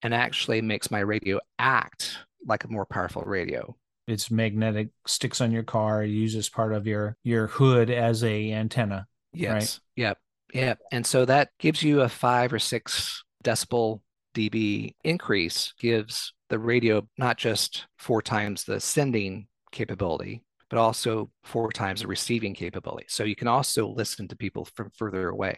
and 0.01 0.13
actually 0.13 0.61
makes 0.61 0.91
my 0.91 0.99
radio 0.99 1.39
act 1.57 2.17
like 2.45 2.63
a 2.63 2.69
more 2.69 2.85
powerful 2.85 3.23
radio. 3.23 3.75
It's 4.07 4.31
magnetic, 4.31 4.89
sticks 5.05 5.41
on 5.41 5.51
your 5.51 5.63
car, 5.63 6.03
uses 6.03 6.49
part 6.49 6.73
of 6.73 6.87
your 6.87 7.15
your 7.23 7.47
hood 7.47 7.89
as 7.89 8.23
a 8.23 8.51
antenna. 8.51 9.07
Yes. 9.33 9.53
Right? 9.53 9.79
Yep. 10.03 10.17
Yep. 10.53 10.79
And 10.91 11.05
so 11.05 11.25
that 11.25 11.49
gives 11.59 11.83
you 11.83 12.01
a 12.01 12.09
five 12.09 12.51
or 12.53 12.59
six 12.59 13.23
decibel 13.43 14.01
dB 14.33 14.95
increase, 15.03 15.73
gives 15.79 16.33
the 16.49 16.59
radio 16.59 17.07
not 17.17 17.37
just 17.37 17.87
four 17.97 18.21
times 18.21 18.63
the 18.63 18.79
sending 18.79 19.47
capability, 19.71 20.43
but 20.69 20.79
also 20.79 21.29
four 21.43 21.71
times 21.71 22.01
the 22.01 22.07
receiving 22.07 22.53
capability. 22.53 23.05
So 23.09 23.23
you 23.23 23.35
can 23.35 23.47
also 23.47 23.87
listen 23.87 24.27
to 24.27 24.35
people 24.35 24.65
from 24.65 24.91
further 24.97 25.29
away 25.29 25.57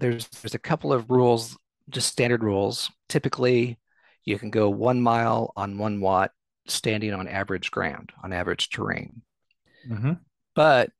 there's 0.00 0.26
there's 0.28 0.54
a 0.54 0.58
couple 0.58 0.92
of 0.92 1.10
rules, 1.10 1.56
just 1.88 2.08
standard 2.08 2.42
rules. 2.42 2.90
Typically, 3.08 3.78
you 4.24 4.38
can 4.38 4.50
go 4.50 4.68
one 4.68 5.00
mile 5.00 5.52
on 5.56 5.78
one 5.78 6.00
watt 6.00 6.32
standing 6.66 7.12
on 7.12 7.28
average 7.28 7.70
ground, 7.70 8.10
on 8.24 8.32
average 8.32 8.70
terrain. 8.70 9.22
Mm-hmm. 9.88 10.12
But 10.54 10.90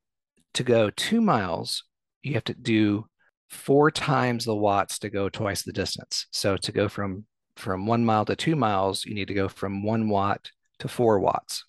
to 0.53 0.63
go 0.63 0.89
two 0.91 1.21
miles, 1.21 1.83
you 2.23 2.35
have 2.35 2.43
to 2.45 2.53
do 2.53 3.07
four 3.49 3.91
times 3.91 4.45
the 4.45 4.55
watts 4.55 4.99
to 4.99 5.09
go 5.09 5.27
twice 5.27 5.63
the 5.63 5.73
distance. 5.73 6.27
So 6.31 6.55
to 6.57 6.71
go 6.71 6.87
from 6.87 7.25
from 7.61 7.85
one 7.85 8.03
mile 8.03 8.25
to 8.25 8.35
two 8.35 8.55
miles, 8.55 9.05
you 9.05 9.13
need 9.13 9.27
to 9.27 9.33
go 9.33 9.47
from 9.47 9.83
one 9.83 10.09
watt 10.09 10.51
to 10.79 10.87
four 10.87 11.19
watts. 11.19 11.65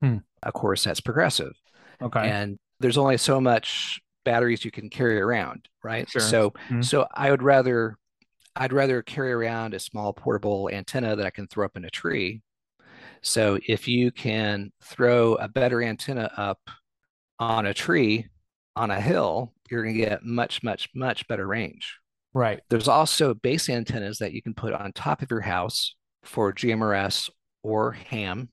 Hmm. 0.00 0.18
Of 0.42 0.52
course, 0.52 0.84
that's 0.84 1.00
progressive. 1.00 1.52
Okay. 2.00 2.28
And 2.28 2.58
there's 2.78 2.98
only 2.98 3.16
so 3.16 3.40
much 3.40 4.00
batteries 4.24 4.64
you 4.64 4.70
can 4.70 4.88
carry 4.88 5.20
around, 5.20 5.68
right? 5.82 6.08
Sure. 6.08 6.20
So 6.20 6.50
mm-hmm. 6.50 6.82
so 6.82 7.06
I 7.12 7.30
would 7.30 7.42
rather 7.42 7.96
I'd 8.54 8.72
rather 8.72 9.02
carry 9.02 9.32
around 9.32 9.74
a 9.74 9.80
small 9.80 10.12
portable 10.12 10.70
antenna 10.72 11.16
that 11.16 11.26
I 11.26 11.30
can 11.30 11.46
throw 11.46 11.64
up 11.64 11.76
in 11.76 11.84
a 11.84 11.90
tree. 11.90 12.42
So 13.22 13.58
if 13.66 13.88
you 13.88 14.10
can 14.10 14.72
throw 14.82 15.34
a 15.34 15.48
better 15.48 15.82
antenna 15.82 16.30
up 16.36 16.60
on 17.38 17.66
a 17.66 17.74
tree 17.74 18.26
on 18.76 18.90
a 18.90 19.00
hill 19.00 19.52
you're 19.70 19.84
going 19.84 19.94
to 19.94 20.04
get 20.04 20.24
much, 20.24 20.62
much, 20.62 20.88
much 20.94 21.26
better 21.28 21.46
range. 21.46 21.99
Right. 22.32 22.60
There's 22.70 22.88
also 22.88 23.34
base 23.34 23.68
antennas 23.68 24.18
that 24.18 24.32
you 24.32 24.42
can 24.42 24.54
put 24.54 24.72
on 24.72 24.92
top 24.92 25.22
of 25.22 25.30
your 25.30 25.40
house 25.40 25.94
for 26.22 26.52
GMRS 26.52 27.30
or 27.62 27.92
ham. 27.92 28.50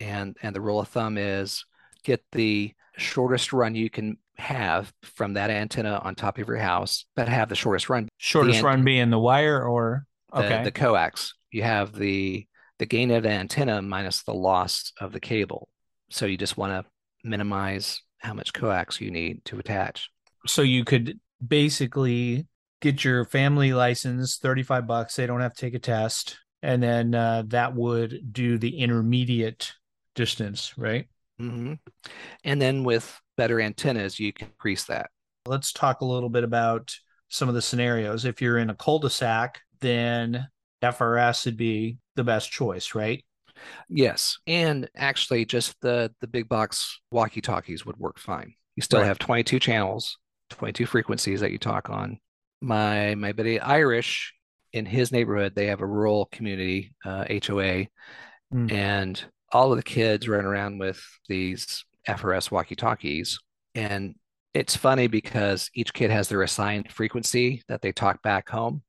And, 0.00 0.36
and 0.42 0.54
the 0.54 0.60
rule 0.60 0.80
of 0.80 0.88
thumb 0.88 1.18
is 1.18 1.64
get 2.04 2.22
the 2.32 2.72
shortest 2.96 3.52
run 3.52 3.74
you 3.74 3.90
can 3.90 4.16
have 4.36 4.92
from 5.02 5.34
that 5.34 5.50
antenna 5.50 6.00
on 6.02 6.14
top 6.14 6.38
of 6.38 6.48
your 6.48 6.56
house, 6.56 7.04
but 7.16 7.28
have 7.28 7.48
the 7.48 7.54
shortest 7.54 7.88
run. 7.88 8.08
Shortest 8.18 8.62
run 8.62 8.84
being 8.84 9.10
the 9.10 9.18
wire 9.18 9.62
or 9.62 10.06
okay. 10.32 10.58
the, 10.58 10.64
the 10.64 10.70
coax. 10.70 11.34
You 11.50 11.62
have 11.62 11.94
the 11.94 12.46
the 12.78 12.86
gain 12.86 13.10
of 13.10 13.24
the 13.24 13.30
antenna 13.30 13.82
minus 13.82 14.22
the 14.22 14.34
loss 14.34 14.92
of 15.00 15.12
the 15.12 15.18
cable. 15.18 15.68
So 16.10 16.26
you 16.26 16.36
just 16.36 16.56
want 16.56 16.72
to 16.72 17.28
minimize 17.28 18.00
how 18.18 18.34
much 18.34 18.52
coax 18.52 19.00
you 19.00 19.10
need 19.10 19.44
to 19.46 19.58
attach. 19.58 20.10
So 20.46 20.62
you 20.62 20.84
could 20.84 21.18
basically 21.44 22.46
get 22.80 23.04
your 23.04 23.24
family 23.24 23.72
license, 23.72 24.38
35 24.38 24.86
bucks. 24.86 25.16
They 25.16 25.26
don't 25.26 25.40
have 25.40 25.54
to 25.54 25.60
take 25.60 25.74
a 25.74 25.78
test. 25.78 26.38
And 26.62 26.82
then 26.82 27.14
uh, 27.14 27.44
that 27.48 27.74
would 27.74 28.32
do 28.32 28.58
the 28.58 28.78
intermediate 28.78 29.72
distance, 30.14 30.76
right? 30.76 31.06
Mm-hmm. 31.40 31.74
And 32.44 32.60
then 32.60 32.84
with 32.84 33.20
better 33.36 33.60
antennas, 33.60 34.18
you 34.18 34.32
can 34.32 34.48
increase 34.48 34.84
that. 34.84 35.10
Let's 35.46 35.72
talk 35.72 36.00
a 36.00 36.06
little 36.06 36.28
bit 36.28 36.44
about 36.44 36.94
some 37.28 37.48
of 37.48 37.54
the 37.54 37.62
scenarios. 37.62 38.24
If 38.24 38.42
you're 38.42 38.58
in 38.58 38.70
a 38.70 38.74
cul 38.74 38.98
de 38.98 39.10
sac, 39.10 39.60
then 39.80 40.48
FRS 40.82 41.44
would 41.46 41.56
be 41.56 41.98
the 42.16 42.24
best 42.24 42.50
choice, 42.50 42.94
right? 42.94 43.24
Yes. 43.88 44.38
And 44.46 44.88
actually, 44.96 45.44
just 45.44 45.80
the, 45.80 46.12
the 46.20 46.26
big 46.26 46.48
box 46.48 47.00
walkie 47.10 47.40
talkies 47.40 47.86
would 47.86 47.96
work 47.96 48.18
fine. 48.18 48.54
You 48.76 48.82
still 48.82 49.00
right. 49.00 49.06
have 49.06 49.18
22 49.18 49.58
channels, 49.58 50.18
22 50.50 50.86
frequencies 50.86 51.40
that 51.40 51.50
you 51.52 51.58
talk 51.58 51.90
on. 51.90 52.18
My 52.60 53.14
my 53.14 53.32
buddy 53.32 53.60
Irish 53.60 54.34
in 54.72 54.86
his 54.86 55.12
neighborhood, 55.12 55.54
they 55.54 55.66
have 55.66 55.80
a 55.80 55.86
rural 55.86 56.26
community 56.26 56.94
uh, 57.04 57.24
HOA, 57.28 57.86
mm. 58.52 58.72
and 58.72 59.22
all 59.52 59.72
of 59.72 59.76
the 59.76 59.82
kids 59.82 60.28
run 60.28 60.44
around 60.44 60.78
with 60.78 61.02
these 61.28 61.84
FRS 62.06 62.50
walkie 62.50 62.76
talkies. 62.76 63.38
And 63.74 64.14
it's 64.54 64.76
funny 64.76 65.06
because 65.06 65.70
each 65.74 65.92
kid 65.92 66.10
has 66.10 66.28
their 66.28 66.42
assigned 66.42 66.90
frequency 66.90 67.62
that 67.68 67.82
they 67.82 67.92
talk 67.92 68.22
back 68.22 68.48
home. 68.48 68.82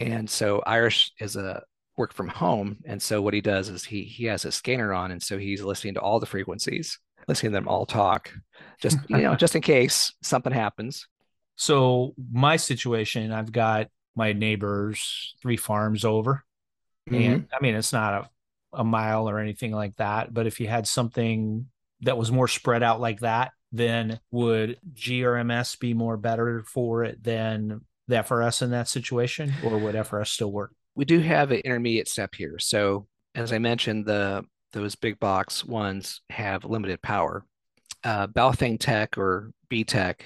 And 0.00 0.28
so 0.28 0.62
Irish 0.66 1.12
is 1.20 1.36
a 1.36 1.62
work 1.96 2.12
from 2.12 2.28
home. 2.28 2.78
And 2.84 3.00
so 3.00 3.22
what 3.22 3.34
he 3.34 3.40
does 3.40 3.68
is 3.68 3.84
he 3.84 4.02
he 4.02 4.24
has 4.24 4.44
a 4.44 4.52
scanner 4.52 4.92
on, 4.92 5.12
and 5.12 5.22
so 5.22 5.38
he's 5.38 5.62
listening 5.62 5.94
to 5.94 6.00
all 6.00 6.20
the 6.20 6.26
frequencies, 6.26 6.98
listening 7.28 7.52
to 7.52 7.56
them 7.56 7.68
all 7.68 7.86
talk, 7.86 8.32
just 8.80 8.98
you 9.08 9.18
know, 9.18 9.34
just 9.36 9.54
in 9.54 9.62
case 9.62 10.12
something 10.22 10.52
happens. 10.52 11.06
So 11.56 12.14
my 12.32 12.56
situation, 12.56 13.32
I've 13.32 13.52
got 13.52 13.88
my 14.16 14.32
neighbors 14.32 15.34
three 15.42 15.56
farms 15.56 16.04
over. 16.04 16.44
Mm-hmm. 17.08 17.32
And 17.32 17.48
I 17.52 17.62
mean, 17.62 17.74
it's 17.74 17.92
not 17.92 18.14
a 18.14 18.28
a 18.76 18.84
mile 18.84 19.28
or 19.28 19.38
anything 19.38 19.72
like 19.72 19.96
that. 19.96 20.32
But 20.32 20.46
if 20.46 20.60
you 20.60 20.68
had 20.68 20.86
something 20.86 21.66
that 22.02 22.18
was 22.18 22.30
more 22.30 22.48
spread 22.48 22.82
out 22.82 23.00
like 23.00 23.20
that, 23.20 23.52
then 23.72 24.20
would 24.30 24.78
GRMS 24.92 25.78
be 25.78 25.94
more 25.94 26.16
better 26.16 26.64
for 26.66 27.04
it 27.04 27.22
than 27.22 27.80
the 28.06 28.16
FRS 28.16 28.62
in 28.62 28.70
that 28.70 28.88
situation, 28.88 29.52
or 29.64 29.78
would 29.78 29.94
FRS 29.94 30.28
still 30.28 30.52
work? 30.52 30.72
We 30.94 31.04
do 31.04 31.20
have 31.20 31.50
an 31.50 31.58
intermediate 31.58 32.08
step 32.08 32.34
here. 32.34 32.58
So 32.58 33.06
as 33.34 33.52
I 33.52 33.58
mentioned, 33.58 34.06
the 34.06 34.44
those 34.72 34.96
big 34.96 35.20
box 35.20 35.64
ones 35.64 36.20
have 36.30 36.64
limited 36.64 37.00
power. 37.00 37.44
Uh, 38.02 38.26
Baofeng 38.26 38.78
Tech 38.78 39.16
or 39.16 39.52
B 39.68 39.84
Tech, 39.84 40.24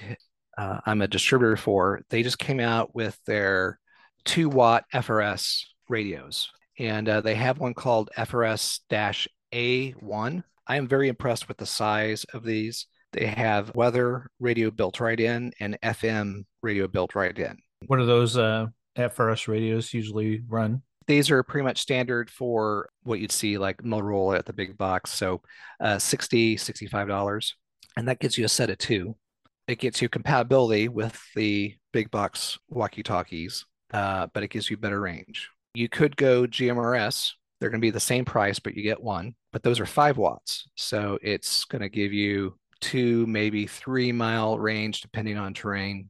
uh, 0.59 0.81
I'm 0.85 1.01
a 1.01 1.07
distributor 1.07 1.55
for. 1.55 2.01
They 2.09 2.21
just 2.21 2.37
came 2.37 2.59
out 2.59 2.93
with 2.93 3.17
their 3.25 3.79
two 4.25 4.49
watt 4.49 4.83
FRS 4.93 5.63
radios 5.87 6.49
and 6.77 7.07
uh, 7.07 7.21
they 7.21 7.35
have 7.35 7.59
one 7.59 7.73
called 7.73 8.09
FRS 8.17 8.81
A1. 8.91 10.43
I 10.67 10.75
am 10.75 10.87
very 10.87 11.07
impressed 11.07 11.47
with 11.47 11.57
the 11.57 11.65
size 11.65 12.25
of 12.33 12.43
these. 12.43 12.87
They 13.13 13.25
have 13.25 13.73
weather 13.73 14.29
radio 14.41 14.69
built 14.69 14.99
right 14.99 15.19
in 15.19 15.53
and 15.61 15.79
FM 15.81 16.43
radio 16.61 16.89
built 16.89 17.15
right 17.15 17.37
in. 17.37 17.57
What 17.87 17.99
are 17.99 18.05
those 18.05 18.37
uh, 18.37 18.67
FRS 18.97 19.47
radios 19.47 19.93
usually 19.93 20.43
run? 20.45 20.81
These 21.07 21.31
are 21.31 21.41
pretty 21.41 21.63
much 21.63 21.79
standard 21.79 22.29
for 22.29 22.89
what 23.03 23.21
you'd 23.21 23.31
see 23.31 23.57
like 23.57 23.81
Motorola 23.81 24.37
at 24.37 24.45
the 24.45 24.53
big 24.53 24.77
box. 24.77 25.11
So 25.11 25.41
uh, 25.79 25.99
60 25.99 26.57
$65. 26.57 27.53
And 27.95 28.07
that 28.09 28.19
gives 28.19 28.37
you 28.37 28.43
a 28.43 28.49
set 28.49 28.69
of 28.69 28.77
two. 28.77 29.15
It 29.69 29.77
gets 29.77 30.01
you 30.01 30.09
compatibility 30.09 30.87
with 30.87 31.21
the 31.35 31.75
big 31.93 32.09
box 32.09 32.57
walkie 32.69 33.03
talkies, 33.03 33.67
uh, 33.93 34.25
but 34.33 34.41
it 34.41 34.49
gives 34.49 34.67
you 34.67 34.77
better 34.77 34.99
range. 34.99 35.47
You 35.75 35.87
could 35.87 36.17
go 36.17 36.47
GMRS. 36.47 37.33
They're 37.59 37.69
going 37.69 37.79
to 37.79 37.85
be 37.85 37.91
the 37.91 37.99
same 37.99 38.25
price, 38.25 38.57
but 38.57 38.73
you 38.73 38.81
get 38.81 38.99
one. 38.99 39.35
But 39.53 39.61
those 39.61 39.79
are 39.79 39.85
five 39.85 40.17
watts. 40.17 40.67
So 40.73 41.19
it's 41.21 41.65
going 41.65 41.83
to 41.83 41.89
give 41.89 42.11
you 42.11 42.57
two, 42.81 43.27
maybe 43.27 43.67
three 43.67 44.11
mile 44.11 44.57
range, 44.57 45.01
depending 45.01 45.37
on 45.37 45.53
terrain, 45.53 46.09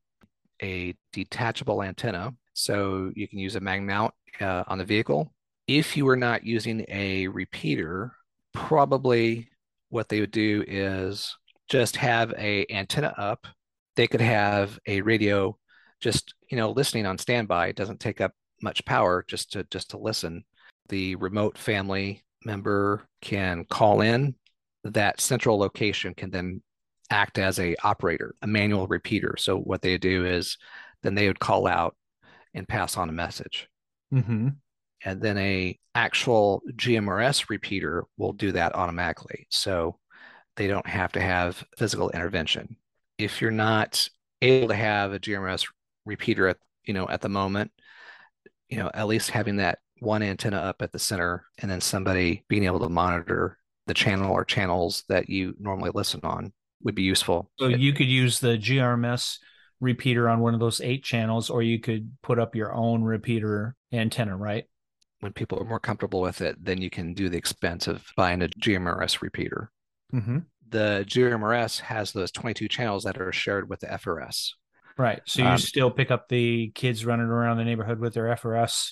a 0.61 0.95
detachable 1.11 1.83
antenna. 1.83 2.33
So 2.53 3.11
you 3.13 3.27
can 3.27 3.39
use 3.39 3.57
a 3.57 3.59
mag 3.59 3.83
mount 3.83 4.13
uh, 4.39 4.63
on 4.67 4.77
the 4.77 4.85
vehicle. 4.85 5.33
If 5.67 5.97
you 5.97 6.05
were 6.05 6.15
not 6.15 6.45
using 6.45 6.85
a 6.87 7.27
repeater, 7.27 8.13
probably 8.53 9.49
what 9.89 10.07
they 10.07 10.21
would 10.21 10.31
do 10.31 10.63
is 10.65 11.35
just 11.69 11.95
have 11.97 12.33
a 12.37 12.65
antenna 12.69 13.13
up. 13.17 13.47
They 13.95 14.07
could 14.07 14.21
have 14.21 14.79
a 14.87 15.01
radio 15.01 15.57
just, 16.01 16.33
you 16.49 16.57
know, 16.57 16.71
listening 16.71 17.05
on 17.05 17.17
standby. 17.17 17.67
It 17.67 17.75
doesn't 17.75 17.99
take 17.99 18.21
up 18.21 18.33
much 18.61 18.83
power 18.85 19.23
just 19.27 19.53
to 19.53 19.65
just 19.65 19.91
to 19.91 19.97
listen. 19.97 20.43
The 20.89 21.15
remote 21.15 21.57
family 21.57 22.23
member 22.45 23.07
can 23.21 23.65
call 23.65 24.01
in. 24.01 24.35
That 24.83 25.21
central 25.21 25.59
location 25.59 26.13
can 26.13 26.31
then 26.31 26.61
act 27.09 27.37
as 27.37 27.59
a 27.59 27.75
operator, 27.83 28.35
a 28.41 28.47
manual 28.47 28.87
repeater. 28.87 29.35
So 29.37 29.57
what 29.57 29.81
they 29.81 29.97
do 29.97 30.25
is 30.25 30.57
then 31.03 31.15
they 31.15 31.27
would 31.27 31.39
call 31.39 31.67
out 31.67 31.95
and 32.53 32.67
pass 32.67 32.97
on 32.97 33.09
a 33.09 33.13
message. 33.13 33.67
Mm-hmm. 34.13 34.49
And 35.05 35.21
then 35.21 35.37
a 35.37 35.77
actual 35.95 36.61
GMRS 36.73 37.49
repeater 37.49 38.05
will 38.17 38.33
do 38.33 38.51
that 38.53 38.75
automatically. 38.75 39.47
So 39.49 39.99
they 40.55 40.67
don't 40.67 40.87
have 40.87 41.11
to 41.13 41.21
have 41.21 41.63
physical 41.77 42.09
intervention. 42.09 42.75
If 43.17 43.41
you're 43.41 43.51
not 43.51 44.09
able 44.41 44.69
to 44.69 44.75
have 44.75 45.13
a 45.13 45.19
GMRS 45.19 45.67
repeater 46.05 46.47
at 46.47 46.57
you 46.83 46.93
know 46.93 47.07
at 47.09 47.21
the 47.21 47.29
moment, 47.29 47.71
you 48.69 48.77
know, 48.77 48.89
at 48.93 49.07
least 49.07 49.31
having 49.31 49.57
that 49.57 49.79
one 49.99 50.23
antenna 50.23 50.57
up 50.57 50.81
at 50.81 50.91
the 50.91 50.99
center 50.99 51.45
and 51.57 51.69
then 51.69 51.81
somebody 51.81 52.45
being 52.47 52.63
able 52.63 52.79
to 52.79 52.89
monitor 52.89 53.57
the 53.87 53.93
channel 53.93 54.31
or 54.31 54.45
channels 54.45 55.03
that 55.09 55.29
you 55.29 55.55
normally 55.59 55.91
listen 55.93 56.21
on 56.23 56.53
would 56.83 56.95
be 56.95 57.03
useful. 57.03 57.49
So 57.59 57.67
you 57.67 57.91
could 57.91 58.07
use 58.07 58.39
the 58.39 58.57
GRMS 58.57 59.39
repeater 59.81 60.29
on 60.29 60.39
one 60.39 60.53
of 60.53 60.59
those 60.59 60.79
eight 60.81 61.03
channels, 61.03 61.49
or 61.49 61.61
you 61.61 61.79
could 61.79 62.11
put 62.21 62.39
up 62.39 62.55
your 62.55 62.73
own 62.73 63.03
repeater 63.03 63.75
antenna, 63.91 64.37
right? 64.37 64.65
When 65.19 65.33
people 65.33 65.59
are 65.59 65.65
more 65.65 65.79
comfortable 65.79 66.21
with 66.21 66.41
it, 66.41 66.63
then 66.63 66.81
you 66.81 66.89
can 66.89 67.13
do 67.13 67.27
the 67.27 67.37
expense 67.37 67.87
of 67.87 68.05
buying 68.15 68.41
a 68.41 68.47
GMRS 68.47 69.21
repeater. 69.21 69.71
Mm-hmm. 70.13 70.39
The 70.69 71.03
GMRS 71.07 71.79
has 71.81 72.11
those 72.11 72.31
22 72.31 72.67
channels 72.67 73.03
that 73.03 73.19
are 73.19 73.31
shared 73.31 73.69
with 73.69 73.79
the 73.79 73.87
FRS. 73.87 74.51
Right. 74.97 75.21
So 75.25 75.41
you 75.41 75.47
um, 75.47 75.57
still 75.57 75.89
pick 75.89 76.11
up 76.11 76.27
the 76.27 76.71
kids 76.75 77.05
running 77.05 77.27
around 77.27 77.57
the 77.57 77.63
neighborhood 77.63 77.99
with 77.99 78.13
their 78.13 78.25
FRS. 78.35 78.91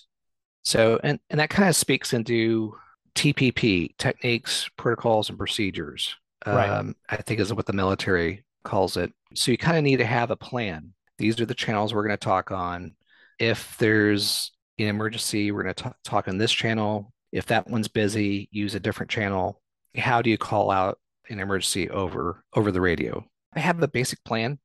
So 0.63 0.99
and 1.03 1.19
and 1.29 1.39
that 1.39 1.49
kind 1.49 1.67
of 1.67 1.75
speaks 1.75 2.13
into 2.13 2.73
TPP 3.15 3.97
techniques, 3.97 4.69
protocols, 4.77 5.29
and 5.29 5.37
procedures. 5.37 6.15
Right. 6.45 6.69
Um, 6.69 6.95
I 7.09 7.17
think 7.17 7.39
is 7.39 7.53
what 7.53 7.65
the 7.65 7.73
military 7.73 8.45
calls 8.63 8.95
it. 8.95 9.11
So 9.33 9.51
you 9.51 9.57
kind 9.57 9.77
of 9.77 9.83
need 9.83 9.97
to 9.97 10.05
have 10.05 10.31
a 10.31 10.35
plan. 10.35 10.93
These 11.17 11.41
are 11.41 11.45
the 11.45 11.55
channels 11.55 11.93
we're 11.93 12.05
going 12.05 12.17
to 12.17 12.23
talk 12.23 12.51
on. 12.51 12.95
If 13.39 13.75
there's 13.77 14.51
an 14.79 14.87
emergency, 14.87 15.51
we're 15.51 15.63
going 15.63 15.75
to 15.75 15.93
talk 16.03 16.27
on 16.27 16.37
this 16.37 16.51
channel. 16.51 17.11
If 17.31 17.47
that 17.47 17.69
one's 17.69 17.87
busy, 17.87 18.47
use 18.51 18.75
a 18.75 18.79
different 18.79 19.09
channel. 19.09 19.61
How 19.95 20.21
do 20.21 20.29
you 20.29 20.37
call 20.37 20.71
out 20.71 20.99
an 21.29 21.39
emergency 21.39 21.89
over 21.89 22.43
over 22.53 22.71
the 22.71 22.81
radio? 22.81 23.25
I 23.53 23.59
have 23.59 23.81
a 23.81 23.87
basic 23.87 24.23
plan 24.23 24.59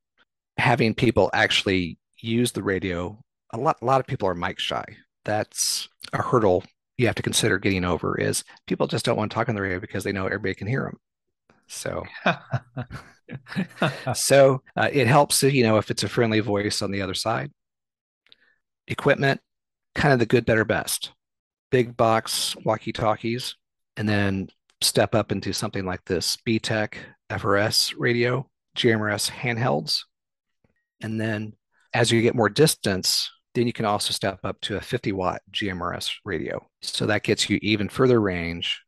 having 0.57 0.93
people 0.93 1.29
actually 1.33 1.97
use 2.19 2.51
the 2.51 2.63
radio, 2.63 3.19
a 3.51 3.57
lot, 3.57 3.77
a 3.81 3.85
lot 3.85 3.99
of 3.99 4.07
people 4.07 4.27
are 4.27 4.35
mic 4.35 4.59
shy. 4.59 4.85
That's 5.25 5.87
a 6.11 6.21
hurdle 6.21 6.63
you 6.97 7.07
have 7.07 7.15
to 7.15 7.23
consider 7.23 7.57
getting 7.57 7.85
over 7.85 8.19
is 8.19 8.43
people 8.67 8.87
just 8.87 9.03
don't 9.03 9.17
want 9.17 9.31
to 9.31 9.35
talk 9.35 9.49
on 9.49 9.55
the 9.55 9.61
radio 9.61 9.79
because 9.79 10.03
they 10.03 10.11
know 10.11 10.27
everybody 10.27 10.53
can 10.53 10.67
hear 10.67 10.83
them. 10.83 10.99
So, 11.67 12.03
so 14.13 14.61
uh, 14.75 14.89
it 14.91 15.07
helps, 15.07 15.41
you 15.41 15.63
know, 15.63 15.77
if 15.77 15.89
it's 15.89 16.03
a 16.03 16.09
friendly 16.09 16.39
voice 16.39 16.81
on 16.81 16.91
the 16.91 17.01
other 17.01 17.15
side. 17.15 17.51
Equipment, 18.87 19.41
kind 19.95 20.13
of 20.13 20.19
the 20.19 20.25
good, 20.25 20.45
better, 20.45 20.65
best. 20.65 21.13
Big 21.71 21.97
box 21.97 22.55
walkie 22.63 22.93
talkies, 22.93 23.55
and 23.97 24.07
then 24.07 24.49
step 24.83 25.15
up 25.15 25.31
into 25.31 25.53
something 25.53 25.85
like 25.85 26.03
this 26.05 26.37
BTECH 26.47 26.95
FRS 27.29 27.93
radio, 27.97 28.47
GMRS 28.77 29.29
handhelds, 29.31 30.01
And 31.01 31.19
then 31.19 31.53
as 31.93 32.11
you 32.11 32.21
get 32.21 32.35
more 32.35 32.49
distance, 32.49 33.29
then 33.53 33.67
you 33.67 33.73
can 33.73 33.85
also 33.85 34.11
step 34.11 34.39
up 34.43 34.59
to 34.61 34.77
a 34.77 34.81
50 34.81 35.11
watt 35.11 35.41
GMRS 35.51 36.11
radio. 36.25 36.65
So 36.81 37.05
that 37.05 37.23
gets 37.23 37.49
you 37.49 37.59
even 37.61 37.89
further 37.89 38.19
range, 38.19 38.81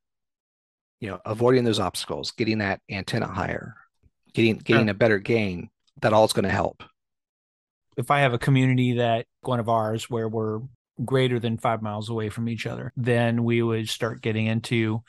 you 0.99 1.09
know, 1.09 1.19
avoiding 1.25 1.63
those 1.63 1.79
obstacles, 1.79 2.31
getting 2.31 2.59
that 2.59 2.81
antenna 2.89 3.27
higher, 3.27 3.75
getting 4.33 4.57
getting 4.57 4.89
a 4.89 4.93
better 4.93 5.19
gain. 5.19 5.69
That 6.01 6.13
all 6.13 6.25
is 6.25 6.33
going 6.33 6.43
to 6.43 6.49
help. 6.49 6.83
If 7.95 8.11
I 8.11 8.19
have 8.19 8.33
a 8.33 8.39
community 8.39 8.93
that 8.93 9.25
one 9.41 9.59
of 9.59 9.69
ours 9.69 10.09
where 10.09 10.27
we're 10.27 10.59
greater 11.03 11.39
than 11.39 11.57
five 11.57 11.81
miles 11.81 12.09
away 12.09 12.29
from 12.29 12.49
each 12.49 12.65
other, 12.65 12.91
then 12.97 13.43
we 13.43 13.61
would 13.61 13.87
start 13.87 14.21
getting 14.21 14.47
into 14.47 15.03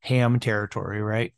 ham 0.00 0.40
territory, 0.40 1.02
right? 1.02 1.32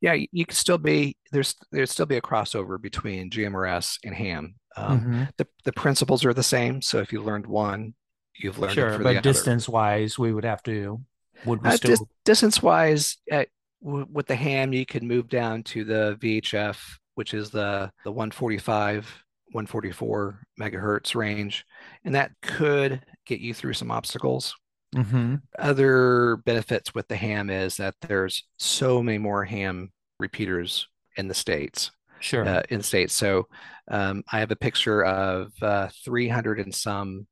Yeah, 0.00 0.16
you 0.32 0.46
could 0.46 0.56
still 0.56 0.78
be 0.78 1.16
there's 1.32 1.54
there'd 1.72 1.88
still 1.88 2.06
be 2.06 2.16
a 2.16 2.22
crossover 2.22 2.80
between 2.80 3.30
GMRS 3.30 3.98
and 4.04 4.14
ham. 4.14 4.54
Um, 4.76 5.00
mm-hmm. 5.00 5.22
the 5.36 5.46
the 5.64 5.72
principles 5.72 6.24
are 6.24 6.32
the 6.32 6.42
same. 6.42 6.80
So 6.80 6.98
if 6.98 7.12
you 7.12 7.22
learned 7.22 7.46
one, 7.46 7.94
you've 8.38 8.58
learned 8.58 8.74
sure, 8.74 8.98
but 8.98 9.22
distance 9.22 9.68
wise, 9.68 10.18
we 10.18 10.32
would 10.32 10.44
have 10.44 10.62
to 10.64 11.00
would 11.44 11.62
we 11.62 11.68
uh, 11.68 11.76
still 11.76 11.90
dis- 11.90 12.02
distance 12.24 12.62
wise 12.62 13.16
at, 13.30 13.48
w- 13.82 14.06
with 14.10 14.26
the 14.26 14.34
ham, 14.34 14.72
you 14.72 14.86
could 14.86 15.02
move 15.02 15.28
down 15.28 15.62
to 15.64 15.84
the 15.84 16.16
VHF, 16.20 16.78
which 17.14 17.34
is 17.34 17.50
the 17.50 17.90
the 18.04 18.12
145 18.12 19.24
144 19.52 20.40
megahertz 20.60 21.14
range, 21.14 21.64
and 22.04 22.14
that 22.14 22.32
could 22.42 23.04
get 23.26 23.40
you 23.40 23.52
through 23.52 23.74
some 23.74 23.90
obstacles. 23.90 24.54
Mm-hmm. 24.94 25.36
Other 25.58 26.36
benefits 26.44 26.94
with 26.94 27.08
the 27.08 27.16
ham 27.16 27.50
is 27.50 27.76
that 27.76 27.94
there's 28.02 28.44
so 28.58 29.02
many 29.02 29.18
more 29.18 29.44
ham 29.44 29.92
repeaters 30.18 30.88
in 31.16 31.28
the 31.28 31.34
states. 31.34 31.90
Sure. 32.20 32.46
Uh, 32.46 32.62
in 32.68 32.78
the 32.78 32.84
states, 32.84 33.14
so 33.14 33.48
um, 33.90 34.22
I 34.30 34.40
have 34.40 34.50
a 34.50 34.56
picture 34.56 35.02
of 35.02 35.52
uh, 35.62 35.88
300 36.04 36.58
and 36.60 36.74
some 36.74 37.26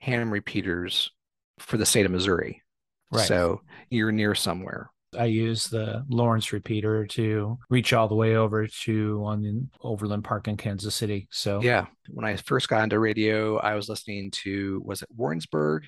ham 0.00 0.30
repeaters 0.30 1.10
for 1.58 1.78
the 1.78 1.86
state 1.86 2.04
of 2.04 2.12
Missouri. 2.12 2.62
Right. 3.10 3.26
So 3.26 3.62
you're 3.88 4.12
near 4.12 4.34
somewhere. 4.34 4.90
I 5.18 5.26
use 5.26 5.68
the 5.68 6.04
Lawrence 6.08 6.52
repeater 6.52 7.06
to 7.06 7.58
reach 7.70 7.92
all 7.92 8.08
the 8.08 8.14
way 8.14 8.36
over 8.36 8.66
to 8.66 9.22
on 9.24 9.42
the 9.42 9.66
Overland 9.80 10.24
Park 10.24 10.48
in 10.48 10.56
Kansas 10.56 10.94
City. 10.94 11.28
So 11.30 11.62
yeah, 11.62 11.86
when 12.10 12.24
I 12.24 12.36
first 12.36 12.68
got 12.68 12.82
into 12.84 12.98
radio, 12.98 13.56
I 13.58 13.74
was 13.74 13.88
listening 13.88 14.30
to 14.42 14.82
was 14.84 15.02
it 15.02 15.08
Warrensburg 15.16 15.84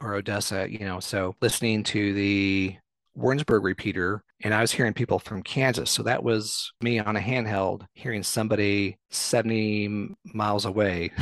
or 0.00 0.14
Odessa? 0.14 0.70
You 0.70 0.80
know, 0.80 1.00
so 1.00 1.34
listening 1.40 1.82
to 1.84 2.12
the 2.12 2.76
Warrensburg 3.14 3.64
repeater, 3.64 4.22
and 4.42 4.54
I 4.54 4.60
was 4.60 4.72
hearing 4.72 4.94
people 4.94 5.18
from 5.18 5.42
Kansas. 5.42 5.90
So 5.90 6.02
that 6.04 6.22
was 6.22 6.72
me 6.80 6.98
on 6.98 7.16
a 7.16 7.20
handheld 7.20 7.84
hearing 7.94 8.22
somebody 8.22 8.98
70 9.10 10.14
miles 10.34 10.64
away. 10.64 11.12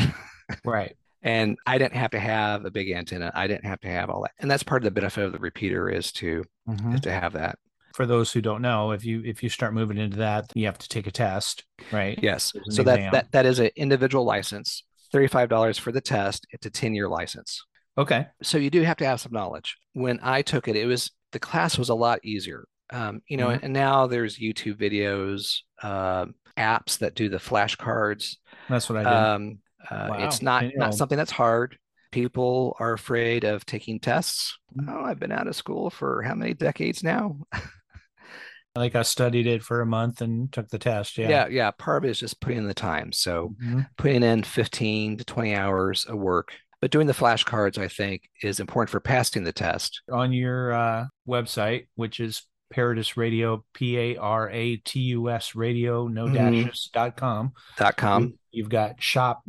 right. 0.65 0.95
And 1.21 1.59
I 1.67 1.79
didn't 1.79 1.97
have 1.97 2.13
to 2.13 2.19
have 2.21 2.65
a 2.65 2.71
big 2.71 2.93
antenna. 2.93 3.33
I 3.35 3.49
didn't 3.49 3.65
have 3.65 3.81
to 3.81 3.89
have 3.89 4.09
all 4.09 4.23
that. 4.23 4.31
And 4.39 4.49
that's 4.49 4.63
part 4.63 4.83
of 4.83 4.85
the 4.85 4.93
benefit 4.93 5.25
of 5.25 5.33
the 5.33 5.41
repeater 5.41 5.91
is 5.91 6.13
to 6.13 6.45
mm-hmm. 6.69 6.95
is 6.95 7.01
to 7.03 7.11
have 7.11 7.33
that. 7.33 7.59
For 7.95 8.07
those 8.07 8.33
who 8.33 8.41
don't 8.41 8.63
know, 8.63 8.93
if 8.93 9.05
you 9.05 9.23
if 9.25 9.43
you 9.43 9.49
start 9.49 9.75
moving 9.75 9.99
into 9.99 10.19
that, 10.19 10.45
you 10.55 10.67
have 10.67 10.79
to 10.79 10.89
take 10.89 11.09
a 11.09 11.11
test, 11.11 11.65
right? 11.91 12.17
Yes. 12.23 12.53
So 12.71 12.85
that 12.85 13.11
that 13.11 13.33
that 13.33 13.47
is 13.47 13.59
an 13.59 13.71
individual 13.75 14.25
license. 14.25 14.85
$35 15.13 15.81
for 15.81 15.91
the 15.91 16.01
test. 16.01 16.47
It's 16.51 16.67
a 16.67 16.71
10-year 16.71 17.09
license. 17.09 17.65
Okay. 17.99 18.27
So 18.43 18.59
you 18.59 18.71
do 18.71 18.83
have 18.83 18.97
to 18.99 19.07
have 19.07 19.21
some 19.21 19.33
knowledge. 19.33 19.77
When 19.93 20.21
I 20.23 20.43
took 20.43 20.69
it, 20.69 20.77
it 20.77 20.87
was 20.87 21.11
the 21.33 21.41
class 21.41 21.77
was 21.77 21.89
a 21.89 21.95
lot 21.95 22.25
easier. 22.25 22.67
Um, 22.91 23.21
you 23.29 23.37
know, 23.37 23.49
mm-hmm. 23.49 23.65
and 23.65 23.75
now 23.75 24.07
there's 24.07 24.39
YouTube 24.39 24.79
videos, 24.79 25.59
uh, 25.83 26.27
apps 26.57 26.99
that 26.99 27.15
do 27.15 27.29
the 27.29 27.39
flashcards. 27.39 28.37
That's 28.69 28.89
what 28.89 28.99
I 28.99 29.05
did. 29.05 29.13
Um, 29.13 29.59
uh, 29.91 30.07
wow. 30.11 30.27
It's 30.27 30.41
not 30.41 30.65
not 30.75 30.95
something 30.95 31.19
that's 31.19 31.33
hard. 31.33 31.77
People 32.13 32.77
are 32.81 32.95
afraid 32.95 33.45
of 33.45 33.67
taking 33.67 34.01
tests. 34.01 34.57
Mm-hmm. 34.77 34.89
Oh, 34.89 35.03
I've 35.05 35.19
been 35.19 35.33
out 35.33 35.49
of 35.49 35.57
school 35.57 35.91
for 35.91 36.23
how 36.23 36.35
many 36.35 36.55
decades 36.55 37.03
now? 37.03 37.37
like 38.75 38.95
I 38.95 39.03
studied 39.03 39.47
it 39.47 39.63
for 39.63 39.81
a 39.81 39.87
month 39.87 40.21
and 40.21 40.51
took 40.53 40.69
the 40.69 40.79
test. 40.79 41.19
Yeah. 41.19 41.29
Yeah. 41.29 41.47
Yeah. 41.49 41.71
Part 41.73 42.05
of 42.05 42.09
it 42.09 42.13
is 42.13 42.21
just 42.21 42.41
putting 42.41 42.59
in 42.59 42.69
the 42.69 42.75
time. 42.75 43.13
So 43.13 43.55
mm-hmm. 43.63 43.81
putting 43.99 44.23
in 44.23 44.43
15 44.43 45.19
to 45.19 45.25
20 45.25 45.55
hours 45.55 46.05
of 46.07 46.19
work. 46.19 46.53
But 46.81 46.91
doing 46.91 47.07
the 47.07 47.13
flashcards, 47.13 47.77
I 47.79 47.89
think, 47.89 48.23
is 48.43 48.61
important 48.61 48.91
for 48.91 49.01
passing 49.01 49.45
the 49.45 49.53
test. 49.53 50.03
On 50.13 50.33
your 50.33 50.73
uh, 50.73 51.07
website, 51.27 51.89
which 51.97 52.21
is 52.21 52.43
Paratus 52.73 53.17
Radio, 53.17 53.65
P 53.75 53.99
A 53.99 54.17
R 54.17 54.51
A 54.51 54.77
T 54.77 55.01
U 55.01 55.31
S 55.31 55.55
radio, 55.55 56.07
no 56.07 56.27
mm-hmm. 56.27 56.35
dashes 56.35 56.91
dot 56.93 57.17
com. 57.17 57.53
Dot 57.77 57.97
com. 57.97 58.35
You've 58.51 58.69
got 58.69 59.03
shop 59.03 59.43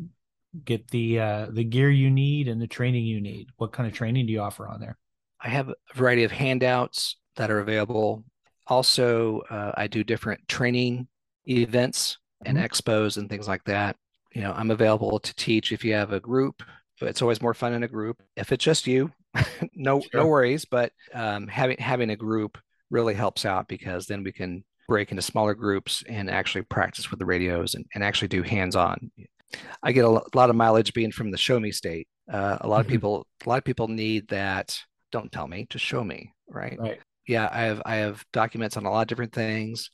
get 0.65 0.87
the 0.89 1.19
uh, 1.19 1.47
the 1.51 1.63
gear 1.63 1.89
you 1.89 2.09
need 2.09 2.47
and 2.47 2.61
the 2.61 2.67
training 2.67 3.05
you 3.05 3.21
need. 3.21 3.49
What 3.57 3.71
kind 3.71 3.87
of 3.87 3.93
training 3.93 4.25
do 4.25 4.33
you 4.33 4.41
offer 4.41 4.67
on 4.67 4.79
there? 4.79 4.97
I 5.41 5.49
have 5.49 5.69
a 5.69 5.75
variety 5.95 6.23
of 6.23 6.31
handouts 6.31 7.17
that 7.35 7.51
are 7.51 7.59
available. 7.59 8.23
Also, 8.67 9.41
uh, 9.49 9.71
I 9.75 9.87
do 9.87 10.03
different 10.03 10.47
training 10.47 11.07
events 11.47 12.17
and 12.45 12.57
mm-hmm. 12.57 12.65
expos 12.65 13.17
and 13.17 13.29
things 13.29 13.47
like 13.47 13.63
that. 13.65 13.95
You 14.33 14.41
know, 14.41 14.53
I'm 14.53 14.71
available 14.71 15.19
to 15.19 15.35
teach 15.35 15.71
if 15.71 15.83
you 15.83 15.93
have 15.93 16.13
a 16.13 16.19
group. 16.19 16.61
It's 17.01 17.21
always 17.21 17.41
more 17.41 17.53
fun 17.53 17.73
in 17.73 17.83
a 17.83 17.87
group. 17.87 18.21
If 18.35 18.51
it's 18.51 18.63
just 18.63 18.87
you, 18.87 19.11
no 19.73 20.01
sure. 20.01 20.09
no 20.13 20.27
worries. 20.27 20.65
But 20.65 20.91
um, 21.13 21.47
having 21.47 21.77
having 21.77 22.09
a 22.09 22.15
group 22.15 22.57
really 22.89 23.13
helps 23.13 23.45
out 23.45 23.67
because 23.67 24.07
then 24.07 24.23
we 24.23 24.31
can 24.31 24.63
break 24.87 25.11
into 25.11 25.21
smaller 25.21 25.53
groups 25.53 26.03
and 26.09 26.29
actually 26.29 26.63
practice 26.63 27.11
with 27.11 27.19
the 27.19 27.25
radios 27.25 27.75
and, 27.75 27.85
and 27.93 28.03
actually 28.03 28.27
do 28.27 28.41
hands-on 28.41 29.11
I 29.81 29.91
get 29.91 30.05
a 30.05 30.09
lot 30.09 30.49
of 30.49 30.55
mileage 30.55 30.93
being 30.93 31.11
from 31.11 31.31
the 31.31 31.37
show 31.37 31.59
me 31.59 31.71
state. 31.71 32.07
Uh, 32.31 32.57
a 32.61 32.67
lot 32.67 32.81
mm-hmm. 32.81 32.81
of 32.81 32.87
people, 32.91 33.27
a 33.45 33.49
lot 33.49 33.57
of 33.57 33.63
people 33.63 33.87
need 33.87 34.27
that. 34.29 34.77
Don't 35.11 35.31
tell 35.31 35.47
me, 35.47 35.65
just 35.69 35.85
show 35.85 36.03
me. 36.03 36.33
Right. 36.47 36.77
Right. 36.79 36.99
Yeah, 37.27 37.47
I 37.51 37.61
have 37.61 37.81
I 37.85 37.95
have 37.97 38.25
documents 38.33 38.75
on 38.75 38.85
a 38.85 38.91
lot 38.91 39.01
of 39.01 39.07
different 39.07 39.33
things. 39.33 39.91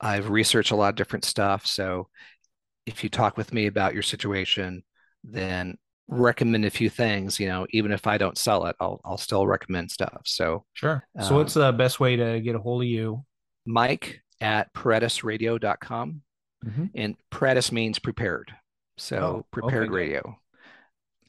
I've 0.00 0.30
researched 0.30 0.70
a 0.70 0.76
lot 0.76 0.88
of 0.88 0.96
different 0.96 1.24
stuff. 1.24 1.66
So 1.66 2.08
if 2.86 3.04
you 3.04 3.10
talk 3.10 3.36
with 3.36 3.52
me 3.52 3.66
about 3.66 3.94
your 3.94 4.02
situation, 4.02 4.82
then 5.22 5.76
recommend 6.08 6.64
a 6.64 6.70
few 6.70 6.90
things. 6.90 7.38
You 7.40 7.48
know, 7.48 7.66
even 7.70 7.92
if 7.92 8.06
I 8.06 8.18
don't 8.18 8.38
sell 8.38 8.66
it, 8.66 8.76
I'll 8.80 9.00
I'll 9.04 9.18
still 9.18 9.46
recommend 9.46 9.90
stuff. 9.90 10.22
So 10.24 10.64
sure. 10.74 11.06
So 11.20 11.30
um, 11.30 11.36
what's 11.36 11.54
the 11.54 11.72
best 11.72 12.00
way 12.00 12.16
to 12.16 12.40
get 12.40 12.54
a 12.54 12.58
hold 12.58 12.82
of 12.82 12.88
you? 12.88 13.24
Mike 13.66 14.22
at 14.40 14.72
paratusradio.com. 14.74 16.22
Mm-hmm. 16.64 16.84
And 16.94 17.16
Paratus 17.30 17.72
means 17.72 17.98
prepared. 17.98 18.52
So 18.98 19.16
oh, 19.16 19.46
prepared 19.50 19.88
okay. 19.88 19.94
radio. 19.94 20.38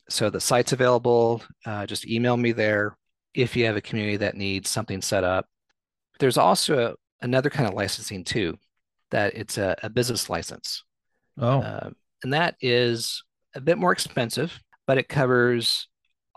So 0.10 0.30
the 0.30 0.42
site's 0.42 0.74
available. 0.74 1.42
Uh, 1.66 1.86
just 1.86 2.08
email 2.08 2.38
me 2.38 2.52
there 2.52 2.98
if 3.34 3.56
you 3.56 3.66
have 3.66 3.76
a 3.76 3.82
community 3.82 4.18
that 4.18 4.36
needs 4.36 4.70
something 4.70 5.02
set 5.02 5.24
up. 5.24 5.48
There's 6.20 6.38
also 6.38 6.92
a, 6.92 7.26
another 7.26 7.50
kind 7.50 7.68
of 7.68 7.74
licensing 7.74 8.24
too, 8.24 8.58
that 9.12 9.34
it's 9.36 9.58
a, 9.58 9.76
a 9.82 9.90
business 9.90 10.30
license. 10.30 10.84
Oh, 11.40 11.62
uh, 11.62 11.90
and 12.24 12.34
that 12.34 12.56
is 12.62 13.24
a 13.56 13.62
bit 13.62 13.78
more 13.78 13.92
expensive, 13.92 14.62
but 14.88 14.98
it 14.98 15.10
covers 15.10 15.88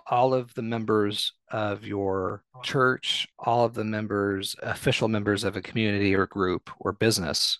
all 0.08 0.34
of 0.34 0.54
the 0.54 0.62
members 0.62 1.32
of 1.50 1.84
your 1.84 2.44
church, 2.62 3.26
all 3.38 3.64
of 3.64 3.74
the 3.74 3.84
members, 3.84 4.54
official 4.62 5.08
members 5.08 5.44
of 5.44 5.56
a 5.56 5.62
community 5.62 6.14
or 6.14 6.26
group 6.26 6.70
or 6.78 6.92
business. 6.92 7.58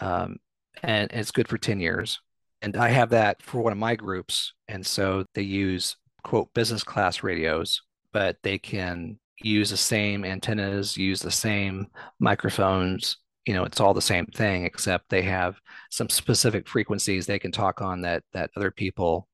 Um, 0.00 0.36
and 0.82 1.10
it's 1.12 1.30
good 1.30 1.48
for 1.48 1.58
10 1.58 1.80
years. 1.80 2.20
And 2.60 2.76
I 2.76 2.88
have 2.88 3.10
that 3.10 3.42
for 3.42 3.60
one 3.62 3.72
of 3.72 3.78
my 3.78 3.94
groups. 3.94 4.52
And 4.68 4.84
so 4.84 5.24
they 5.34 5.42
use, 5.42 5.96
quote, 6.22 6.52
business 6.54 6.84
class 6.84 7.22
radios, 7.22 7.82
but 8.12 8.36
they 8.42 8.58
can 8.58 9.18
use 9.42 9.70
the 9.70 9.76
same 9.76 10.24
antennas, 10.24 10.96
use 10.96 11.20
the 11.20 11.30
same 11.30 11.88
microphones. 12.20 13.18
You 13.46 13.54
know, 13.54 13.64
it's 13.64 13.80
all 13.80 13.94
the 13.94 14.00
same 14.00 14.26
thing, 14.26 14.64
except 14.64 15.08
they 15.08 15.22
have 15.22 15.60
some 15.90 16.08
specific 16.08 16.68
frequencies 16.68 17.26
they 17.26 17.38
can 17.38 17.52
talk 17.52 17.82
on 17.82 18.02
that 18.02 18.22
that 18.32 18.50
other 18.56 18.70
people 18.70 19.28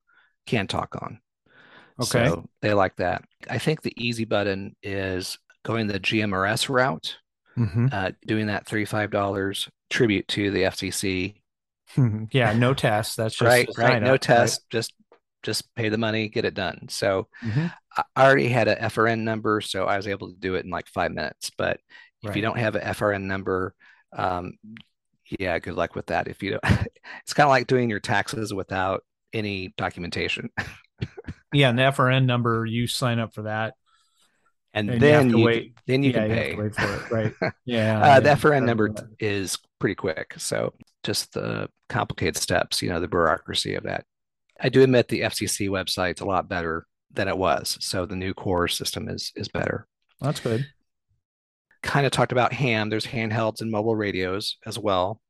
can't 0.46 0.70
talk 0.70 0.96
on. 1.02 1.20
Okay. 2.00 2.28
So 2.28 2.48
they 2.62 2.74
like 2.74 2.96
that. 2.96 3.24
I 3.50 3.58
think 3.58 3.82
the 3.82 3.92
easy 3.96 4.24
button 4.24 4.76
is 4.82 5.38
going 5.64 5.88
the 5.88 6.00
GMRS 6.00 6.68
route, 6.68 7.18
mm-hmm. 7.56 7.88
uh, 7.92 8.12
doing 8.26 8.46
that 8.46 8.66
$35 8.66 9.68
tribute 9.90 10.28
to 10.28 10.50
the 10.50 10.62
FCC 10.62 11.34
yeah, 12.32 12.52
no 12.52 12.74
test. 12.74 13.16
That's 13.16 13.34
just 13.34 13.44
right, 13.44 13.68
right. 13.76 14.02
No 14.02 14.14
up, 14.14 14.20
test. 14.20 14.62
Right? 14.62 14.70
Just 14.70 14.94
just 15.42 15.74
pay 15.74 15.88
the 15.88 15.98
money, 15.98 16.28
get 16.28 16.44
it 16.44 16.54
done. 16.54 16.86
So 16.88 17.28
mm-hmm. 17.42 17.66
I 18.16 18.24
already 18.24 18.48
had 18.48 18.68
a 18.68 18.76
FRN 18.76 19.20
number, 19.20 19.60
so 19.60 19.86
I 19.86 19.96
was 19.96 20.08
able 20.08 20.28
to 20.28 20.38
do 20.38 20.56
it 20.56 20.64
in 20.64 20.70
like 20.70 20.88
five 20.88 21.12
minutes. 21.12 21.50
But 21.56 21.80
if 22.22 22.28
right. 22.28 22.36
you 22.36 22.42
don't 22.42 22.58
have 22.58 22.74
a 22.74 22.80
FRN 22.80 23.22
number, 23.22 23.74
um, 24.12 24.58
yeah, 25.38 25.58
good 25.58 25.74
luck 25.74 25.94
with 25.94 26.06
that. 26.06 26.28
If 26.28 26.42
you 26.42 26.52
don't, 26.52 26.64
it's 27.22 27.34
kind 27.34 27.46
of 27.46 27.50
like 27.50 27.66
doing 27.66 27.90
your 27.90 28.00
taxes 28.00 28.52
without 28.54 29.04
any 29.32 29.74
documentation. 29.76 30.50
yeah, 31.52 31.68
an 31.70 31.76
FRN 31.76 32.24
number, 32.24 32.64
you 32.66 32.86
sign 32.86 33.18
up 33.18 33.34
for 33.34 33.42
that. 33.42 33.74
and, 34.74 34.88
And 34.90 35.00
then 35.00 35.30
you 35.30 35.38
you, 35.38 35.44
wait. 35.44 35.74
then 35.86 36.02
you 36.02 36.12
yeah, 36.12 36.26
can 36.26 36.30
you 36.30 36.34
pay. 36.36 36.48
have 36.48 36.56
to 36.56 36.62
wait 36.62 36.74
for 36.74 36.94
it, 36.94 37.10
right? 37.10 37.52
Yeah. 37.64 38.00
uh, 38.00 38.06
yeah, 38.06 38.20
the 38.20 38.28
FRN 38.30 38.64
number 38.64 38.94
is 39.18 39.58
pretty 39.78 39.94
quick. 39.94 40.34
So 40.38 40.72
just 41.04 41.32
the 41.34 41.68
complicated 41.88 42.36
steps, 42.36 42.82
you 42.82 42.88
know, 42.88 43.00
the 43.00 43.08
bureaucracy 43.08 43.74
of 43.74 43.84
that. 43.84 44.04
I 44.60 44.68
do 44.70 44.82
admit 44.82 45.08
the 45.08 45.20
FCC 45.20 45.68
website's 45.68 46.20
a 46.20 46.24
lot 46.26 46.48
better 46.48 46.86
than 47.12 47.28
it 47.28 47.38
was. 47.38 47.76
So 47.80 48.06
the 48.06 48.16
new 48.16 48.34
core 48.34 48.68
system 48.68 49.08
is 49.08 49.32
is 49.36 49.48
better. 49.48 49.86
That's 50.20 50.40
good. 50.40 50.66
Kind 51.82 52.06
of 52.06 52.12
talked 52.12 52.32
about 52.32 52.52
ham. 52.52 52.88
There's 52.88 53.06
handhelds 53.06 53.60
and 53.60 53.70
mobile 53.70 53.96
radios 53.96 54.56
as 54.66 54.78
well. 54.78 55.20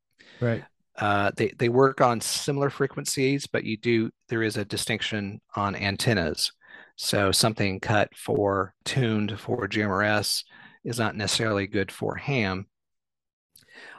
Right. 0.41 0.65
Uh, 0.97 1.31
they 1.37 1.55
they 1.59 1.69
work 1.69 2.01
on 2.01 2.21
similar 2.21 2.71
frequencies, 2.71 3.47
but 3.47 3.65
you 3.65 3.77
do 3.77 4.11
there 4.29 4.43
is 4.43 4.57
a 4.57 4.65
distinction 4.65 5.41
on 5.55 5.77
antennas. 5.77 6.53
So 6.97 7.31
something 7.31 7.79
cut 7.79 8.15
for 8.17 8.75
tuned 8.85 9.39
for 9.39 9.69
GMRS 9.69 10.43
is 10.85 10.99
not 10.99 11.15
necessarily 11.15 11.69
good 11.69 11.93
for 11.93 12.17
ham. 12.17 12.67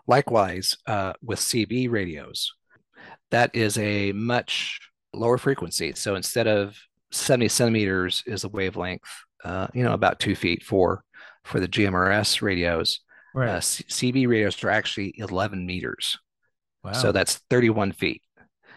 Likewise, 0.08 0.76
uh, 0.88 1.14
with 1.22 1.40
CB 1.40 1.90
radios, 1.90 2.54
that 3.32 3.52
is 3.56 3.78
a 3.78 4.12
much 4.12 4.80
lower 5.14 5.38
frequency. 5.38 5.94
So 5.96 6.16
instead 6.16 6.48
of 6.48 6.78
70 7.12 7.48
centimeters 7.48 8.24
is 8.26 8.42
the 8.42 8.50
wavelength, 8.50 9.08
uh, 9.44 9.68
you 9.74 9.84
know, 9.84 9.94
about 9.94 10.20
two 10.20 10.36
feet 10.36 10.64
for 10.64 11.04
for 11.43 11.60
the 11.60 11.67
GMRS 11.67 12.41
radios. 12.41 12.99
Right. 13.34 13.49
Uh, 13.49 13.60
CB 13.60 14.28
radios 14.28 14.63
are 14.63 14.69
actually 14.69 15.13
11 15.17 15.65
meters. 15.65 16.17
wow. 16.84 16.93
So 16.93 17.12
that's 17.12 17.36
31 17.49 17.91
feet. 17.91 18.21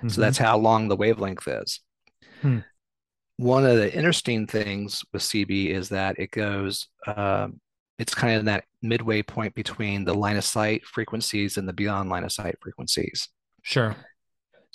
Mhm. 0.02 0.10
So 0.10 0.20
that's 0.20 0.38
how 0.38 0.58
long 0.58 0.88
the 0.88 0.96
wavelength 0.96 1.46
is. 1.46 1.80
Hmm. 2.40 2.58
One 3.36 3.64
of 3.64 3.76
the 3.76 3.92
interesting 3.94 4.46
things 4.46 5.02
with 5.12 5.22
CB 5.22 5.70
is 5.70 5.88
that 5.90 6.18
it 6.18 6.30
goes, 6.32 6.88
um, 7.06 7.60
it's 7.98 8.14
kind 8.14 8.34
of 8.34 8.40
in 8.40 8.46
that 8.46 8.64
midway 8.82 9.22
point 9.22 9.54
between 9.54 10.04
the 10.04 10.14
line 10.14 10.36
of 10.36 10.44
sight 10.44 10.84
frequencies 10.84 11.56
and 11.56 11.68
the 11.68 11.72
beyond 11.72 12.10
line 12.10 12.24
of 12.24 12.32
sight 12.32 12.56
frequencies. 12.60 13.28
sure. 13.62 13.94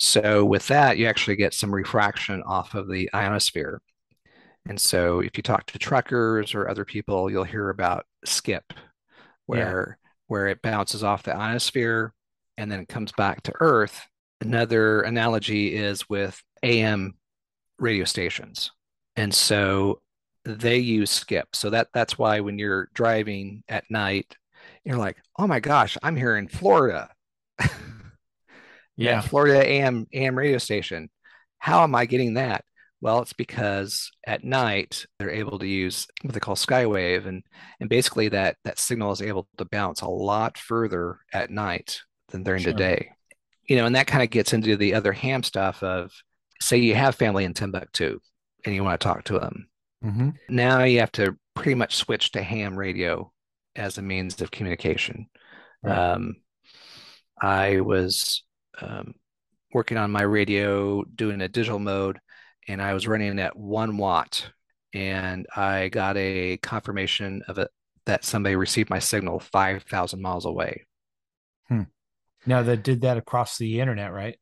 So 0.00 0.44
with 0.44 0.66
that, 0.68 0.96
you 0.96 1.06
actually 1.06 1.36
get 1.36 1.52
some 1.52 1.74
refraction 1.74 2.42
off 2.44 2.74
of 2.74 2.88
the 2.88 3.10
ionosphere. 3.12 3.82
And 4.68 4.80
so 4.80 5.20
if 5.20 5.36
you 5.36 5.42
talk 5.42 5.66
to 5.66 5.78
truckers 5.78 6.54
or 6.54 6.68
other 6.68 6.84
people, 6.84 7.30
you'll 7.30 7.44
hear 7.44 7.70
about 7.70 8.06
skip, 8.24 8.72
where 9.46 9.98
where 10.26 10.46
it 10.48 10.60
bounces 10.62 11.02
off 11.02 11.22
the 11.22 11.34
ionosphere 11.34 12.12
and 12.58 12.70
then 12.70 12.84
comes 12.86 13.12
back 13.12 13.42
to 13.44 13.52
Earth. 13.60 14.06
Another 14.40 15.00
analogy 15.02 15.74
is 15.74 16.08
with 16.08 16.40
AM 16.62 17.14
radio 17.78 18.04
stations. 18.04 18.70
And 19.16 19.32
so 19.34 20.00
they 20.44 20.78
use 20.78 21.10
skip. 21.10 21.48
So 21.54 21.70
that 21.70 21.88
that's 21.94 22.18
why 22.18 22.40
when 22.40 22.58
you're 22.58 22.88
driving 22.94 23.64
at 23.68 23.90
night, 23.90 24.36
you're 24.84 24.98
like, 24.98 25.16
oh 25.38 25.46
my 25.46 25.60
gosh, 25.60 25.96
I'm 26.02 26.16
here 26.16 26.36
in 26.36 26.48
Florida. 26.48 27.08
Yeah. 28.98 29.20
Florida 29.20 29.64
AM 29.64 30.06
AM 30.12 30.36
radio 30.36 30.58
station. 30.58 31.08
How 31.58 31.84
am 31.84 31.94
I 31.94 32.04
getting 32.04 32.34
that? 32.34 32.64
Well, 33.00 33.20
it's 33.22 33.32
because 33.32 34.10
at 34.26 34.42
night 34.44 35.06
they're 35.18 35.30
able 35.30 35.58
to 35.60 35.66
use 35.66 36.06
what 36.22 36.34
they 36.34 36.40
call 36.40 36.56
skywave, 36.56 37.26
and 37.26 37.42
and 37.80 37.88
basically 37.88 38.28
that 38.30 38.56
that 38.64 38.78
signal 38.78 39.12
is 39.12 39.22
able 39.22 39.48
to 39.58 39.64
bounce 39.64 40.00
a 40.00 40.08
lot 40.08 40.58
further 40.58 41.20
at 41.32 41.50
night 41.50 42.00
than 42.30 42.42
during 42.42 42.62
Sure. 42.62 42.72
the 42.72 42.78
day. 42.78 43.10
You 43.68 43.76
know, 43.76 43.86
and 43.86 43.94
that 43.94 44.06
kind 44.06 44.22
of 44.24 44.30
gets 44.30 44.52
into 44.52 44.76
the 44.76 44.94
other 44.94 45.12
ham 45.12 45.42
stuff 45.42 45.82
of 45.82 46.10
say 46.60 46.78
you 46.78 46.94
have 46.94 47.14
family 47.14 47.44
in 47.44 47.54
Timbuktu 47.54 48.18
and 48.64 48.74
you 48.74 48.82
want 48.82 49.00
to 49.00 49.04
talk 49.04 49.24
to 49.24 49.38
them. 49.38 49.68
hmm 50.02 50.30
Now 50.48 50.82
you 50.84 51.00
have 51.00 51.12
to 51.12 51.36
pretty 51.54 51.74
much 51.74 51.96
switch 51.96 52.32
to 52.32 52.42
ham 52.42 52.76
radio 52.78 53.32
as 53.76 53.98
a 53.98 54.02
means 54.02 54.40
of 54.40 54.50
communication. 54.50 55.28
Right. 55.82 55.96
Um, 55.96 56.36
I 57.40 57.80
was 57.80 58.42
um, 58.80 59.14
working 59.72 59.96
on 59.96 60.10
my 60.10 60.22
radio 60.22 61.04
doing 61.04 61.40
a 61.40 61.48
digital 61.48 61.78
mode, 61.78 62.18
and 62.68 62.82
I 62.82 62.94
was 62.94 63.08
running 63.08 63.38
at 63.40 63.56
one 63.58 63.96
watt, 63.98 64.50
and 64.94 65.46
I 65.56 65.88
got 65.90 66.16
a 66.16 66.58
confirmation 66.58 67.42
of 67.48 67.58
it 67.58 67.70
that 68.06 68.24
somebody 68.24 68.56
received 68.56 68.90
my 68.90 69.00
signal 69.00 69.40
5,000 69.40 70.22
miles 70.22 70.46
away. 70.46 70.86
Now 72.46 72.62
that 72.64 72.82
did 72.82 73.02
that 73.02 73.16
across 73.16 73.58
the 73.58 73.80
internet, 73.80 74.12
right? 74.12 74.40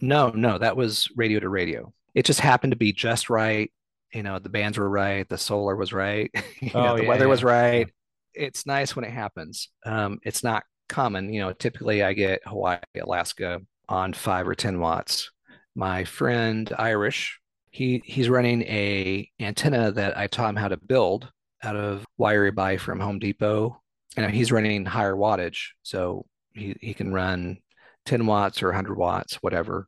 No, 0.00 0.30
no, 0.30 0.58
that 0.58 0.76
was 0.76 1.08
radio 1.16 1.40
to 1.40 1.48
radio. 1.48 1.92
It 2.14 2.24
just 2.24 2.40
happened 2.40 2.72
to 2.72 2.76
be 2.76 2.92
just 2.92 3.30
right. 3.30 3.70
You 4.12 4.22
know, 4.22 4.38
the 4.38 4.48
bands 4.48 4.78
were 4.78 4.88
right, 4.88 5.28
the 5.28 5.38
solar 5.38 5.76
was 5.76 5.92
right, 5.92 6.30
you 6.60 6.72
know, 6.76 6.92
Oh, 6.92 6.94
the 6.94 7.02
yeah, 7.02 7.04
weather 7.04 7.28
was 7.28 7.42
yeah, 7.70 7.82
right. 7.82 7.88
It's 8.34 8.66
nice 8.66 8.94
when 8.96 9.04
it 9.04 9.10
happens. 9.10 9.68
Um, 9.84 10.18
it's 10.22 10.42
not 10.42 10.64
common. 10.88 11.32
You 11.32 11.40
know, 11.42 11.52
typically 11.52 12.02
I 12.02 12.12
get 12.14 12.40
Hawaii, 12.46 12.78
Alaska 13.00 13.60
on 13.88 14.12
five 14.12 14.46
or 14.48 14.54
10 14.54 14.80
watts. 14.80 15.30
My 15.74 16.04
friend 16.04 16.72
Irish, 16.78 17.38
he 17.78 18.02
he's 18.04 18.28
running 18.28 18.62
a 18.62 19.30
antenna 19.38 19.92
that 19.92 20.18
I 20.18 20.26
taught 20.26 20.50
him 20.50 20.56
how 20.56 20.66
to 20.66 20.76
build 20.76 21.30
out 21.62 21.76
of 21.76 22.04
wire 22.16 22.50
buy 22.50 22.76
from 22.76 22.98
Home 22.98 23.20
Depot. 23.20 23.80
And 24.16 24.32
he's 24.32 24.50
running 24.50 24.84
higher 24.84 25.14
wattage. 25.14 25.68
So 25.84 26.26
he, 26.54 26.74
he 26.80 26.92
can 26.92 27.12
run 27.12 27.58
10 28.06 28.26
watts 28.26 28.64
or 28.64 28.68
100 28.68 28.98
watts, 28.98 29.36
whatever. 29.36 29.86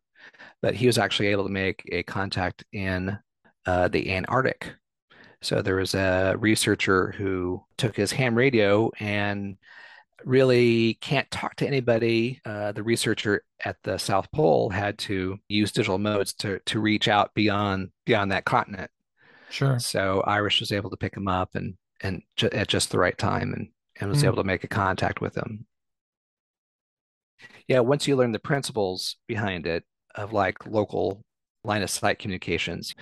But 0.63 0.77
he 0.77 0.87
was 0.87 0.99
actually 0.99 1.29
able 1.29 1.45
to 1.45 1.51
make 1.51 1.83
a 1.91 2.05
contact 2.05 2.65
in 2.73 3.19
uh, 3.67 3.89
the 3.89 4.13
Antarctic. 4.13 4.73
So 5.43 5.61
there 5.61 5.77
was 5.77 5.95
a 5.95 6.37
researcher 6.39 7.13
who 7.17 7.65
took 7.77 7.97
his 7.97 8.13
ham 8.13 8.37
radio 8.37 8.93
and 9.01 9.57
really 10.25 10.95
can't 11.01 11.31
talk 11.31 11.57
to 11.57 11.67
anybody. 11.67 12.41
Uh, 12.45 12.73
the 12.73 12.83
researcher 12.83 13.43
at 13.65 13.77
the 13.83 13.99
South 13.99 14.31
Pole 14.33 14.71
had 14.71 14.99
to 14.99 15.39
use 15.49 15.73
digital 15.73 15.99
modes 15.99 16.33
to 16.35 16.59
to 16.67 16.81
reach 16.81 17.09
out 17.09 17.33
beyond 17.35 17.91
beyond 18.07 18.33
that 18.33 18.45
continent. 18.45 18.91
Sure. 19.51 19.79
So 19.79 20.21
Irish 20.27 20.61
was 20.61 20.73
able 20.73 20.91
to 20.91 20.97
pick 20.97 21.17
him 21.17 21.29
up 21.29 21.55
and 21.55 21.75
and 22.03 22.23
ju- 22.37 22.51
at 22.53 22.69
just 22.69 22.91
the 22.91 22.99
right 22.99 23.17
time 23.19 23.53
and 23.53 23.69
and 24.01 24.11
was 24.11 24.21
Hmm. 24.21 24.27
able 24.29 24.37
to 24.37 24.45
make 24.45 24.65
a 24.65 24.69
contact 24.69 25.21
with 25.21 25.37
him. 25.37 25.67
Yeah, 27.69 27.81
once 27.81 28.07
you 28.09 28.17
learn 28.17 28.33
the 28.33 28.39
principles 28.39 29.17
behind 29.27 29.67
it 29.67 29.85
of 30.15 30.33
like 30.33 30.67
local 30.67 31.23
line 31.65 31.83
of 31.83 31.91
sight 31.91 32.19
communications, 32.19 32.95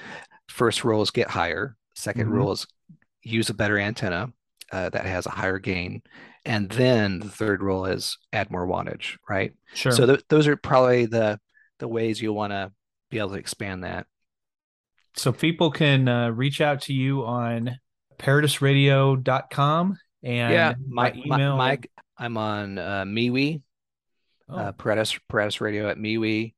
first 0.48 0.84
rule 0.84 1.02
is 1.02 1.10
get 1.10 1.30
higher. 1.30 1.76
2nd 1.94 2.26
Mhm. 2.28 2.32
rule 2.32 2.52
is 2.52 2.66
use 3.22 3.50
a 3.50 3.54
better 3.54 3.78
antenna 3.78 4.32
uh, 4.72 4.90
that 4.90 5.06
has 5.06 5.26
a 5.26 5.30
higher 5.30 5.58
gain. 5.58 6.02
And 6.44 6.70
then 6.70 7.18
the 7.18 7.28
third 7.28 7.62
rule 7.62 7.84
is 7.86 8.16
add 8.32 8.50
more 8.50 8.66
wattage, 8.66 9.16
right? 9.28 9.52
Sure. 9.74 9.92
So 9.92 10.06
th- 10.06 10.24
those 10.28 10.46
are 10.46 10.56
probably 10.56 11.06
the 11.06 11.38
the 11.78 11.88
ways 11.88 12.20
you 12.20 12.32
want 12.32 12.52
to 12.52 12.72
be 13.10 13.18
able 13.18 13.30
to 13.30 13.36
expand 13.36 13.84
that. 13.84 14.06
So 15.14 15.32
people 15.32 15.70
can 15.70 16.08
uh, 16.08 16.30
reach 16.30 16.60
out 16.60 16.82
to 16.82 16.92
you 16.92 17.24
on 17.24 17.78
paratusradio.com 18.18 19.98
and 20.22 20.52
yeah, 20.52 20.74
my, 20.86 21.12
my, 21.12 21.22
email. 21.24 21.56
my, 21.56 21.68
Mike, 21.68 21.90
I'm 22.16 22.36
on 22.36 22.78
uh, 22.78 23.04
MeWe, 23.04 23.62
oh, 24.48 24.56
uh, 24.56 24.72
Paratus, 24.72 25.18
Paratus 25.30 25.60
Radio 25.60 25.88
at 25.88 25.96
MeWe. 25.96 26.54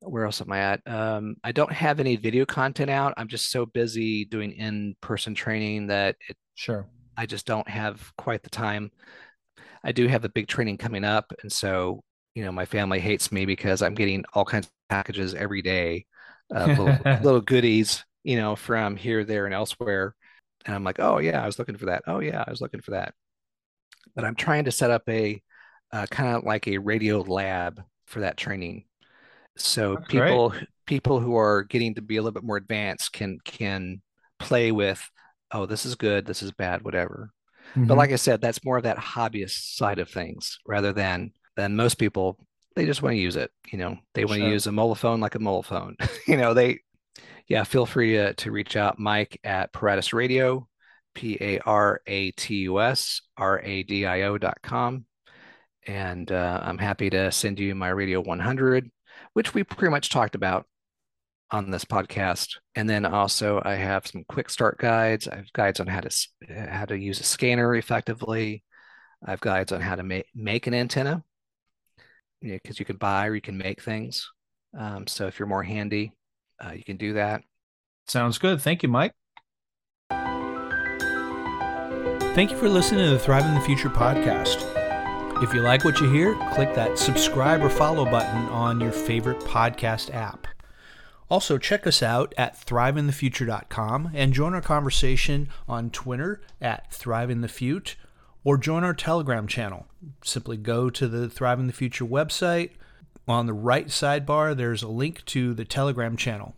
Where 0.00 0.26
else 0.26 0.42
am 0.42 0.52
I 0.52 0.58
at? 0.58 0.80
Um, 0.86 1.36
I 1.42 1.52
don't 1.52 1.72
have 1.72 1.98
any 1.98 2.16
video 2.16 2.44
content 2.44 2.90
out. 2.90 3.14
I'm 3.16 3.28
just 3.28 3.50
so 3.50 3.64
busy 3.64 4.26
doing 4.26 4.52
in-person 4.52 5.34
training 5.34 5.86
that 5.86 6.16
it, 6.28 6.36
sure. 6.54 6.86
I 7.16 7.26
just 7.26 7.46
don't 7.46 7.68
have 7.68 8.12
quite 8.16 8.42
the 8.42 8.50
time. 8.50 8.90
I 9.84 9.92
do 9.92 10.08
have 10.08 10.24
a 10.24 10.28
big 10.28 10.48
training 10.48 10.78
coming 10.78 11.04
up, 11.04 11.32
and 11.42 11.52
so 11.52 12.02
you 12.34 12.44
know 12.44 12.52
my 12.52 12.64
family 12.64 13.00
hates 13.00 13.30
me 13.32 13.46
because 13.46 13.82
I'm 13.82 13.94
getting 13.94 14.24
all 14.34 14.44
kinds 14.44 14.66
of 14.66 14.72
packages 14.88 15.34
every 15.34 15.62
day, 15.62 16.06
uh, 16.54 16.66
little, 16.66 16.98
little 17.22 17.40
goodies, 17.40 18.04
you 18.24 18.36
know, 18.36 18.56
from 18.56 18.96
here, 18.96 19.24
there, 19.24 19.46
and 19.46 19.54
elsewhere. 19.54 20.14
And 20.66 20.74
I'm 20.74 20.84
like, 20.84 21.00
oh 21.00 21.18
yeah, 21.18 21.42
I 21.42 21.46
was 21.46 21.58
looking 21.58 21.76
for 21.76 21.86
that. 21.86 22.04
Oh 22.06 22.20
yeah, 22.20 22.42
I 22.46 22.50
was 22.50 22.60
looking 22.60 22.80
for 22.80 22.92
that. 22.92 23.14
But 24.14 24.24
I'm 24.24 24.34
trying 24.36 24.64
to 24.64 24.72
set 24.72 24.90
up 24.90 25.02
a 25.08 25.42
uh, 25.92 26.06
kind 26.10 26.36
of 26.36 26.44
like 26.44 26.66
a 26.68 26.78
radio 26.78 27.20
lab 27.20 27.82
for 28.06 28.20
that 28.20 28.36
training, 28.36 28.84
so 29.56 29.94
That's 29.94 30.08
great. 30.08 30.28
people 30.28 30.54
people 30.86 31.20
who 31.20 31.36
are 31.36 31.62
getting 31.64 31.94
to 31.94 32.02
be 32.02 32.16
a 32.16 32.22
little 32.22 32.32
bit 32.32 32.44
more 32.44 32.56
advanced 32.56 33.12
can 33.12 33.38
can 33.44 34.02
play 34.38 34.72
with, 34.72 35.08
oh, 35.54 35.66
this 35.66 35.86
is 35.86 35.96
good, 35.96 36.26
this 36.26 36.42
is 36.44 36.52
bad, 36.52 36.84
whatever. 36.84 37.32
But 37.86 37.96
Mhm. 37.96 37.98
like 37.98 38.12
I 38.12 38.16
said, 38.16 38.40
that's 38.42 38.64
more 38.64 38.78
of 38.78 38.84
that 38.84 38.98
hobbyist 38.98 39.76
side 39.76 40.00
of 40.00 40.10
things 40.10 40.58
rather 40.66 40.92
than 40.94 41.32
than 41.56 41.76
most 41.76 41.96
people. 41.96 42.38
They 42.76 42.86
just 42.86 43.02
want 43.02 43.14
to 43.14 43.18
use 43.20 43.36
it. 43.36 43.52
You 43.72 43.78
know, 43.78 43.98
they 44.14 44.26
want 44.26 44.38
to 44.40 44.44
use 44.44 44.66
a 44.68 44.72
mobile 44.72 44.96
phone 44.96 45.20
like 45.20 45.36
a 45.36 45.40
mobile 45.40 45.64
phone. 45.64 45.96
you 46.28 46.36
know, 46.38 46.54
they 46.54 46.80
yeah, 47.48 47.64
feel 47.64 47.86
free 47.86 48.12
to 48.14 48.34
to 48.34 48.50
reach 48.52 48.76
out, 48.76 48.98
Mike 48.98 49.40
at 49.44 49.72
Paratus 49.72 50.12
Radio, 50.12 50.68
P 51.14 51.38
A 51.40 51.58
R 51.60 52.00
A 52.06 52.30
T 52.32 52.56
U 52.62 52.80
S 52.80 53.22
R 53.36 53.60
A 53.62 53.82
D 53.84 54.06
I 54.06 54.22
O 54.22 54.38
dot 54.38 54.58
com. 54.62 55.06
And 55.86 56.30
uh, 56.32 56.60
I'm 56.62 56.78
happy 56.78 57.10
to 57.10 57.30
send 57.30 57.58
you 57.60 57.74
my 57.74 57.88
Radio 57.88 58.20
100, 58.20 58.90
which 59.34 59.52
we 59.54 59.64
pretty 59.64 59.90
much 59.90 60.10
talked 60.10 60.34
about 60.34 60.66
on 61.54 61.70
this 61.70 61.84
podcast. 61.84 62.56
And 62.74 62.90
then 62.90 63.06
also 63.06 63.62
I 63.64 63.76
have 63.76 64.08
some 64.08 64.24
quick 64.28 64.50
start 64.50 64.76
guides. 64.78 65.28
I 65.28 65.36
have 65.36 65.52
guides 65.52 65.78
on 65.78 65.86
how 65.86 66.00
to 66.00 66.10
how 66.68 66.84
to 66.86 66.98
use 66.98 67.20
a 67.20 67.24
scanner 67.24 67.76
effectively. 67.76 68.64
I 69.24 69.30
have 69.30 69.40
guides 69.40 69.70
on 69.70 69.80
how 69.80 69.94
to 69.94 70.02
make 70.02 70.26
make 70.34 70.66
an 70.66 70.74
antenna 70.74 71.22
because 72.40 72.50
you, 72.50 72.50
know, 72.52 72.74
you 72.78 72.84
can 72.84 72.96
buy 72.96 73.28
or 73.28 73.36
you 73.36 73.40
can 73.40 73.56
make 73.56 73.80
things. 73.80 74.28
Um, 74.76 75.06
so 75.06 75.28
if 75.28 75.38
you're 75.38 75.46
more 75.46 75.62
handy, 75.62 76.12
uh, 76.62 76.72
you 76.72 76.82
can 76.82 76.96
do 76.96 77.12
that. 77.14 77.42
Sounds 78.08 78.38
good. 78.38 78.60
Thank 78.60 78.82
you, 78.82 78.88
Mike. 78.88 79.12
Thank 82.34 82.50
you 82.50 82.56
for 82.56 82.68
listening 82.68 83.04
to 83.04 83.10
the 83.10 83.18
Thriving 83.18 83.54
the 83.54 83.60
Future 83.60 83.88
podcast. 83.88 84.60
If 85.40 85.54
you 85.54 85.60
like 85.60 85.84
what 85.84 86.00
you 86.00 86.10
hear, 86.10 86.34
click 86.52 86.74
that 86.74 86.98
subscribe 86.98 87.62
or 87.62 87.70
follow 87.70 88.04
button 88.04 88.48
on 88.48 88.80
your 88.80 88.92
favorite 88.92 89.38
podcast 89.40 90.12
app. 90.12 90.48
Also, 91.30 91.58
check 91.58 91.86
us 91.86 92.02
out 92.02 92.34
at 92.36 92.54
thrivingthefuture.com 92.54 94.10
and 94.14 94.32
join 94.32 94.54
our 94.54 94.60
conversation 94.60 95.48
on 95.68 95.90
Twitter 95.90 96.42
at 96.60 96.90
thriveinthefute 96.90 97.94
or 98.44 98.58
join 98.58 98.84
our 98.84 98.94
Telegram 98.94 99.46
channel. 99.46 99.86
Simply 100.22 100.56
go 100.56 100.90
to 100.90 101.08
the 101.08 101.28
Thriving 101.28 101.66
the 101.66 101.72
Future 101.72 102.04
website. 102.04 102.70
On 103.26 103.46
the 103.46 103.54
right 103.54 103.86
sidebar, 103.86 104.54
there's 104.54 104.82
a 104.82 104.88
link 104.88 105.24
to 105.26 105.54
the 105.54 105.64
Telegram 105.64 106.16
channel. 106.16 106.54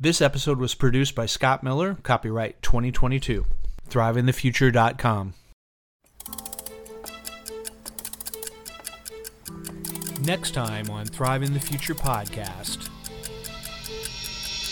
This 0.00 0.22
episode 0.22 0.58
was 0.58 0.74
produced 0.74 1.14
by 1.14 1.26
Scott 1.26 1.62
Miller, 1.62 1.96
copyright 2.02 2.60
2022. 2.62 3.44
ThrivingTheFuture.com. 3.88 5.34
Next 10.22 10.52
time 10.52 10.90
on 10.90 11.06
Thriving 11.06 11.52
the 11.52 11.60
Future 11.60 11.94
podcast. 11.94 12.88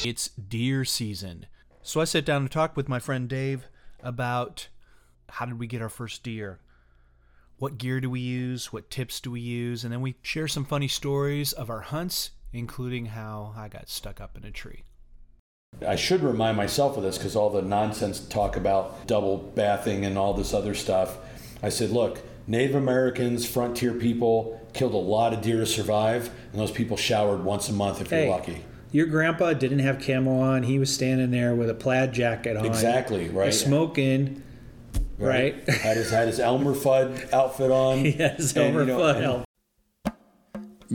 It's 0.05 0.29
deer 0.29 0.85
season. 0.85 1.47
So 1.81 1.99
I 1.99 2.05
sit 2.05 2.27
down 2.27 2.43
and 2.43 2.51
talk 2.51 2.77
with 2.77 2.91
my 2.91 2.99
friend 2.99 3.27
Dave 3.27 3.69
about 4.03 4.69
how 5.31 5.47
did 5.47 5.59
we 5.59 5.67
get 5.67 5.81
our 5.81 5.89
first 5.89 6.23
deer? 6.23 6.61
What 7.57 7.79
gear 7.79 8.03
do 8.03 8.11
we 8.11 8.21
use? 8.21 8.71
What 8.71 8.91
tips 8.91 9.19
do 9.19 9.31
we 9.31 9.41
use? 9.41 9.83
And 9.83 9.91
then 9.91 10.03
we 10.03 10.17
share 10.21 10.47
some 10.47 10.67
funny 10.67 10.89
stories 10.89 11.55
of 11.55 11.71
our 11.71 11.81
hunts, 11.81 12.33
including 12.53 13.07
how 13.07 13.55
I 13.57 13.69
got 13.69 13.89
stuck 13.89 14.21
up 14.21 14.37
in 14.37 14.45
a 14.45 14.51
tree. 14.51 14.85
I 15.87 15.97
should 15.97 16.23
remind 16.23 16.59
myself 16.59 16.99
of 16.99 17.03
this 17.03 17.17
because 17.17 17.35
all 17.35 17.49
the 17.49 17.63
nonsense 17.63 18.21
talk 18.21 18.57
about 18.57 19.07
double 19.07 19.39
bathing 19.39 20.05
and 20.05 20.19
all 20.19 20.35
this 20.35 20.53
other 20.53 20.75
stuff. 20.75 21.17
I 21.63 21.71
said, 21.71 21.89
look, 21.89 22.21
Native 22.47 22.77
Americans, 22.77 23.49
frontier 23.49 23.95
people 23.95 24.61
killed 24.75 24.93
a 24.93 24.99
lot 24.99 25.33
of 25.33 25.41
deer 25.41 25.61
to 25.61 25.67
survive, 25.67 26.29
and 26.53 26.61
those 26.61 26.71
people 26.71 26.99
showered 26.99 27.43
once 27.43 27.71
a 27.71 27.73
month 27.73 28.03
if 28.03 28.11
hey, 28.11 28.27
you're 28.27 28.37
lucky 28.37 28.65
your 28.95 29.07
grandpa 29.07 29.53
didn't 29.55 29.81
have 29.81 30.01
camo 30.01 30.39
on. 30.39 30.63
He 30.63 30.79
was 30.79 30.95
standing 30.95 31.33
there 31.33 31.53
with 31.53 31.69
a 31.69 31.75
plaid 31.75 32.13
jacket 32.13 32.57
on. 32.57 32.65
Exactly, 32.65 33.29
right. 33.29 33.53
Smoking. 33.53 34.41
Right. 35.19 35.57
right. 35.67 35.77
had 35.79 35.97
his 35.97 36.11
had 36.13 36.29
his 36.29 36.39
Elmer 36.39 36.75
Fudd 36.75 37.33
outfit 37.33 37.73
on. 37.73 37.99
His 38.05 38.57
Elmer 38.57 38.83
and, 38.83 38.89
you 38.89 38.97
know, 38.97 39.01
Fudd 39.01 39.44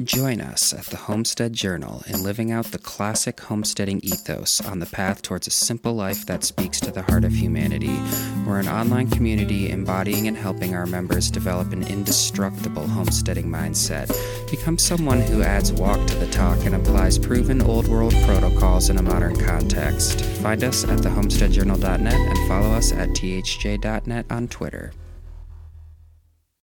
Join 0.04 0.40
us 0.40 0.72
at 0.72 0.86
the 0.86 0.98
Homestead 0.98 1.52
Journal 1.52 2.04
in 2.08 2.24
living 2.24 2.52
out 2.52 2.66
the 2.66 2.78
classic 2.78 3.40
homesteading 3.42 4.00
ethos 4.02 4.62
on 4.62 4.80
the 4.80 4.86
path 4.86 5.22
towards 5.22 5.48
a 5.48 5.52
simple 5.52 5.94
life 5.94 6.26
that 6.28 6.44
speaks 6.44 6.80
to 6.82 6.92
the 6.92 7.02
heart 7.02 7.26
of 7.26 7.34
humanity. 7.34 8.00
We're 8.46 8.60
an 8.60 8.70
online 8.70 9.10
community 9.10 9.72
embodying 9.72 10.28
and 10.28 10.38
helping 10.38 10.74
our 10.74 10.86
members 10.86 11.30
develop 11.30 11.74
an 11.74 11.84
indestructible 11.84 12.88
homesteading 12.88 13.48
mindset. 13.48 14.10
Become 14.50 14.78
someone 14.78 15.22
who 15.22 15.42
adds 15.42 15.74
walk 15.74 16.06
to 16.08 16.16
the 16.16 16.32
talk 16.32 16.60
and 16.66 16.76
applies 16.76 17.18
proven 17.18 17.62
old 17.62 17.88
world 17.88 18.14
protocols 18.26 18.90
in 18.90 18.98
a 18.98 19.04
modern 19.04 19.36
context. 19.38 20.22
Find 20.22 20.64
us 20.64 20.86
at 20.86 21.00
thehomesteadjournal.net 21.00 22.14
and 22.14 22.48
follow 22.48 22.70
us 22.72 22.94
at 22.94 23.10
thj.net 23.10 24.26
on 24.30 24.48
Twitter. 24.48 24.94